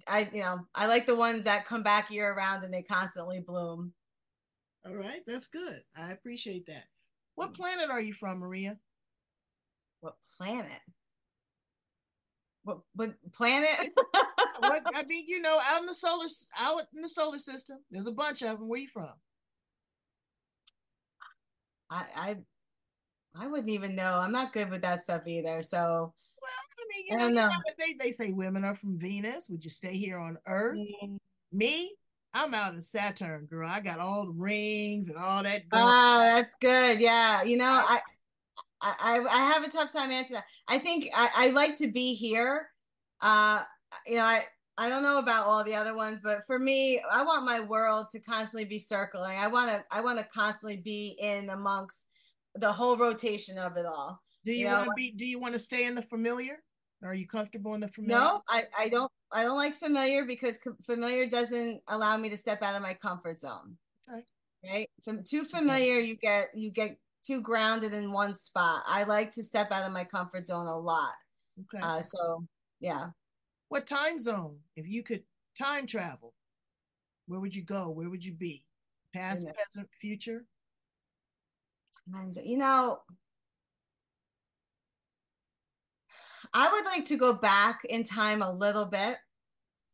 [0.07, 3.39] I you know I like the ones that come back year round and they constantly
[3.39, 3.93] bloom.
[4.85, 5.81] All right, that's good.
[5.95, 6.85] I appreciate that.
[7.35, 8.77] What planet are you from, Maria?
[10.01, 10.81] What planet?
[12.67, 13.93] what, what planet?
[14.59, 16.27] what I mean, you know, out in the solar
[16.59, 18.67] out in the solar system, there's a bunch of them.
[18.67, 19.13] Where you from?
[21.89, 22.35] I I
[23.39, 24.19] I wouldn't even know.
[24.19, 25.61] I'm not good with that stuff either.
[25.61, 26.13] So
[26.97, 27.47] mean, you know, know.
[27.47, 29.49] know, they they say women are from Venus.
[29.49, 30.79] Would you stay here on Earth?
[30.79, 31.17] Mm.
[31.51, 31.95] Me,
[32.33, 33.69] I'm out in Saturn, girl.
[33.69, 35.69] I got all the rings and all that.
[35.69, 35.83] Going.
[35.83, 36.99] Oh, that's good.
[36.99, 37.43] Yeah.
[37.43, 37.99] You know, I
[38.81, 40.45] I I have a tough time answering that.
[40.67, 42.67] I think I, I like to be here.
[43.21, 43.63] Uh
[44.05, 44.43] you know, I
[44.77, 48.07] I don't know about all the other ones, but for me, I want my world
[48.11, 49.39] to constantly be circling.
[49.39, 52.05] I want to I want to constantly be in amongst
[52.55, 54.19] the whole rotation of it all.
[54.45, 55.11] do you, you want to be?
[55.11, 56.59] Do you want to stay in the familiar?
[57.03, 58.17] Are you comfortable in the familiar?
[58.17, 62.63] No, I, I don't I don't like familiar because familiar doesn't allow me to step
[62.63, 63.77] out of my comfort zone.
[64.11, 64.23] Okay.
[64.63, 64.89] Right?
[65.03, 68.81] From too familiar, you get you get too grounded in one spot.
[68.87, 71.13] I like to step out of my comfort zone a lot.
[71.61, 71.83] Okay.
[71.83, 72.43] Uh, so
[72.79, 73.07] yeah.
[73.69, 74.57] what time zone?
[74.75, 75.23] If you could
[75.57, 76.33] time travel,
[77.27, 77.89] where would you go?
[77.89, 78.63] Where would you be?
[79.13, 80.45] Past, present, future.
[82.43, 82.99] You know,
[86.53, 89.17] I would like to go back in time a little bit,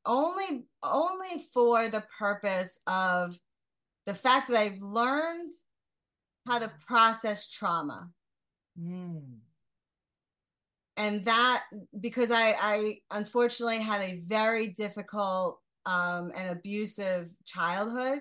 [0.06, 3.38] only only for the purpose of
[4.06, 5.50] the fact that I've learned
[6.48, 8.10] how to process trauma.
[8.80, 9.40] Mm.
[10.98, 11.64] And that
[12.00, 18.20] because I I unfortunately had a very difficult um and abusive childhood.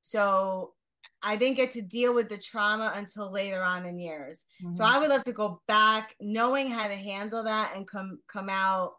[0.00, 0.74] So
[1.22, 4.44] I didn't get to deal with the trauma until later on in years.
[4.72, 4.88] So Mhm.
[4.88, 8.96] I would love to go back knowing how to handle that and come come out,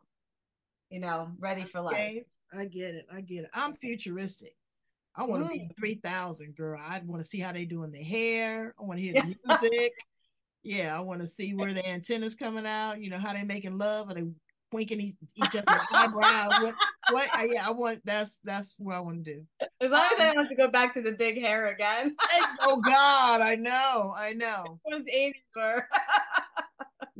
[0.89, 1.95] you know, ready for life.
[1.95, 3.05] Okay, I get it.
[3.11, 3.49] I get it.
[3.53, 4.55] I'm futuristic.
[5.15, 5.69] I want to Mm.
[5.69, 6.79] be 3000, girl.
[6.79, 8.73] I want to see how they doing their hair.
[8.79, 9.93] I want to hear the music.
[10.63, 13.01] yeah, I want to see where the antennas coming out.
[13.01, 14.09] You know, how they making love.
[14.09, 14.25] Are they
[14.71, 16.53] winking each, each other's eyebrows?
[16.61, 16.75] What,
[17.11, 17.29] what?
[17.33, 19.45] I, yeah, I want, that's, that's what I want to do.
[19.81, 22.15] As long as I don't have to go back to the big hair again.
[22.61, 24.79] Oh God, I know, I know.
[24.89, 25.87] Those 80s were.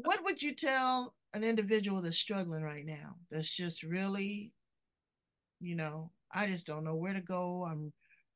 [0.06, 3.16] What would you tell an individual that's struggling right now?
[3.32, 4.54] That's just really,
[5.60, 7.66] you know, I just don't know where to go.
[7.66, 7.92] I'm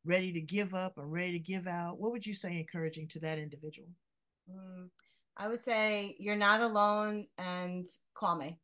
[0.05, 0.93] ready to give up.
[0.97, 1.99] I'm ready to give out.
[1.99, 3.89] What would you say encouraging to that individual?
[4.49, 4.89] Mm,
[5.37, 7.85] I would say you're not alone and
[8.15, 8.57] call me.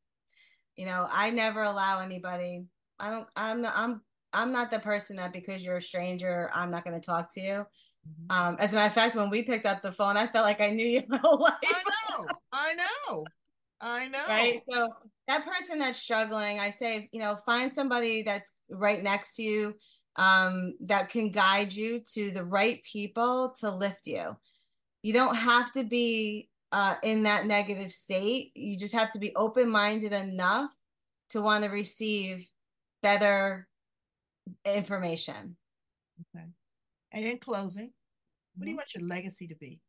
[0.76, 2.66] You know, I never allow anybody.
[3.00, 4.02] I don't I'm not I'm
[4.34, 7.42] I'm not the person that because you're a stranger, I'm not going to talk to
[7.42, 7.66] you.
[8.08, 8.36] Mhm.
[8.36, 10.62] Um, as a matter of fact, when we picked up the phone, I felt like
[10.62, 11.54] I knew you my whole life.
[11.64, 11.84] I
[12.20, 13.26] know, I know,
[13.88, 14.20] I know.
[14.28, 14.62] right?
[14.70, 14.90] So
[15.28, 19.74] that person that's struggling, I say, you know, find somebody that's right next to you
[20.18, 24.36] um, that can guide you to the right people to lift you.
[25.04, 28.52] You don't have to be uh, in that negative state.
[28.54, 30.72] You just have to be open minded enough
[31.30, 32.50] to want to receive
[33.02, 33.70] better
[34.66, 35.56] information.
[36.36, 36.46] Okay.
[37.14, 37.94] And in closing,
[38.56, 38.80] what do you Mhm.
[38.80, 39.80] want your legacy to be?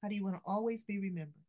[0.00, 1.42] How do you want to always be remembered?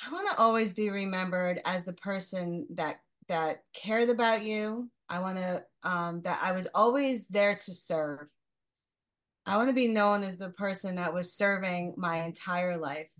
[0.00, 4.88] I want to always be remembered as the person that that cared about you.
[5.08, 8.32] I want to um that I was always there to serve.
[9.50, 13.10] I want to be known as the person that was serving my entire life.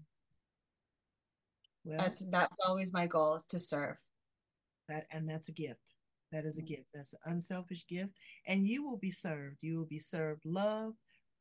[1.84, 3.96] Well, That's that's always my goal is to serve.
[4.88, 5.92] that and that's a gift.
[6.30, 6.66] That is a Mhm.
[6.68, 6.86] gift.
[6.94, 8.12] That's an unselfish gift.
[8.46, 9.58] And you will be served.
[9.60, 10.94] You will be served love,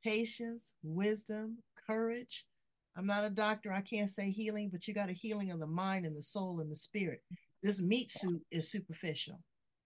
[0.04, 2.48] patience, wisdom, courage.
[2.96, 3.72] I'm not a doctor.
[3.72, 6.62] I can't say healing, but you got a healing of the mind and the soul
[6.62, 7.24] and the spirit.
[7.62, 9.44] This meat suit is superficial.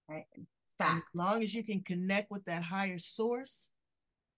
[0.07, 0.27] Right.
[0.77, 1.05] Fact.
[1.13, 3.69] as long as you can connect with that higher source,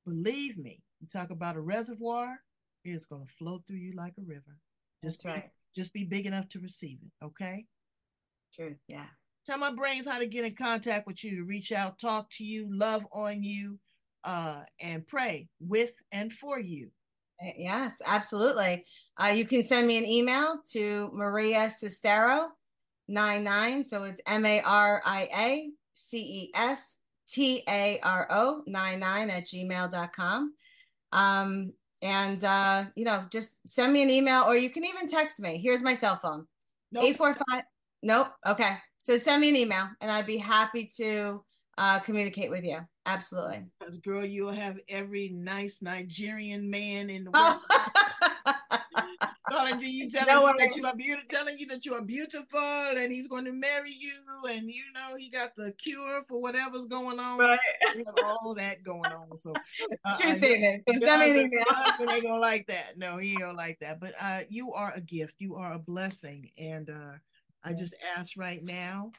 [0.06, 2.40] believe me, you talk about a reservoir,
[2.84, 4.58] it is going to flow through you like a river.
[5.04, 5.52] Just That's be, right.
[5.76, 7.12] just be big enough to receive it.
[7.26, 7.66] Okay.
[8.56, 8.76] True.
[8.88, 9.06] Yeah.
[9.46, 12.44] Tell my brains how to get in contact with you, to reach out, talk to
[12.44, 13.78] you, love on you,
[14.24, 16.90] uh, and pray with and for you.
[17.42, 18.84] Eh, Yes, absolutely.
[19.22, 22.48] Uh, you can send me an email to Maria Cestaro
[23.08, 23.84] 99.
[23.84, 26.98] So it's M A R I A C E S
[27.30, 30.54] T A R O 99 at gmail.com.
[31.12, 35.40] Um, and, uh, you know, just send me an email or you can even text
[35.40, 35.58] me.
[35.58, 36.46] Here's my cell phone
[36.92, 37.04] Nope.
[37.04, 37.64] 845.
[38.04, 38.28] Nope.
[38.46, 38.78] Okay.
[39.04, 41.44] So send me an email and I'd be happy to
[41.78, 42.80] uh, communicate with you.
[43.06, 43.66] Absolutely.
[44.04, 48.35] Girl, you'll have every nice Nigerian man in the world Oh.
[49.50, 52.02] Calling you, you telling No you that you are beautiful, telling you that you are
[52.02, 52.60] beautiful,
[52.98, 54.14] and he's going to marry you,
[54.50, 57.40] and you know he got the cure for whatever's going on.
[57.40, 57.60] right.
[58.06, 59.38] Have all that going on.
[59.38, 59.54] So,
[60.06, 60.84] uh, True statement.
[60.88, 61.50] So Your me an husband, email.
[61.52, 62.98] your husband ain't gonna like that.
[62.98, 64.00] No, he don't like that.
[64.00, 65.36] But uh, you are a gift.
[65.40, 67.14] You are a blessing, and uh,
[67.64, 69.12] I just ask right now,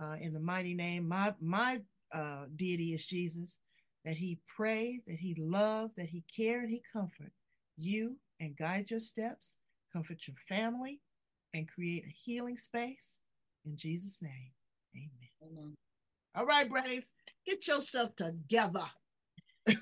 [0.00, 1.80] uh, in the mighty name, my my
[2.12, 3.58] uh, deity is Jesus,
[4.04, 7.32] that He pray, that He love, that He care, and He comfort
[7.76, 9.58] you and guide your steps,
[9.92, 11.00] comfort your family,
[11.52, 13.20] and create a healing space.
[13.64, 14.52] In Jesus' name,
[14.96, 15.28] Amen.
[15.42, 15.76] Amen.
[16.36, 17.12] All right, Brains,
[17.46, 18.84] get yourself together.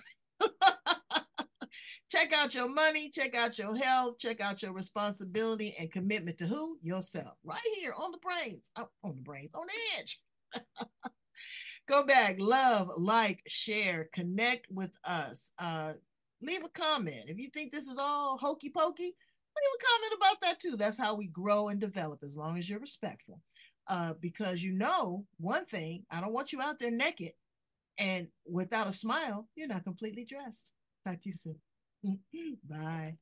[2.10, 6.46] check out your money, check out your health, check out your responsibility and commitment to
[6.46, 6.78] who?
[6.82, 7.36] Yourself.
[7.44, 10.20] Right here on the brains, oh, on the brains, on the edge.
[11.88, 15.52] Go back, love, like, share, connect with us.
[15.58, 15.94] Uh,
[16.42, 17.24] leave a comment.
[17.28, 20.76] If you think this is all hokey pokey, leave a comment about that too.
[20.76, 23.40] That's how we grow and develop as long as you're respectful.
[23.88, 27.32] Uh, because you know one thing, I don't want you out there naked
[27.98, 30.70] and without a smile, you're not completely dressed.
[31.06, 32.58] Talk to you soon.
[32.68, 33.16] Bye.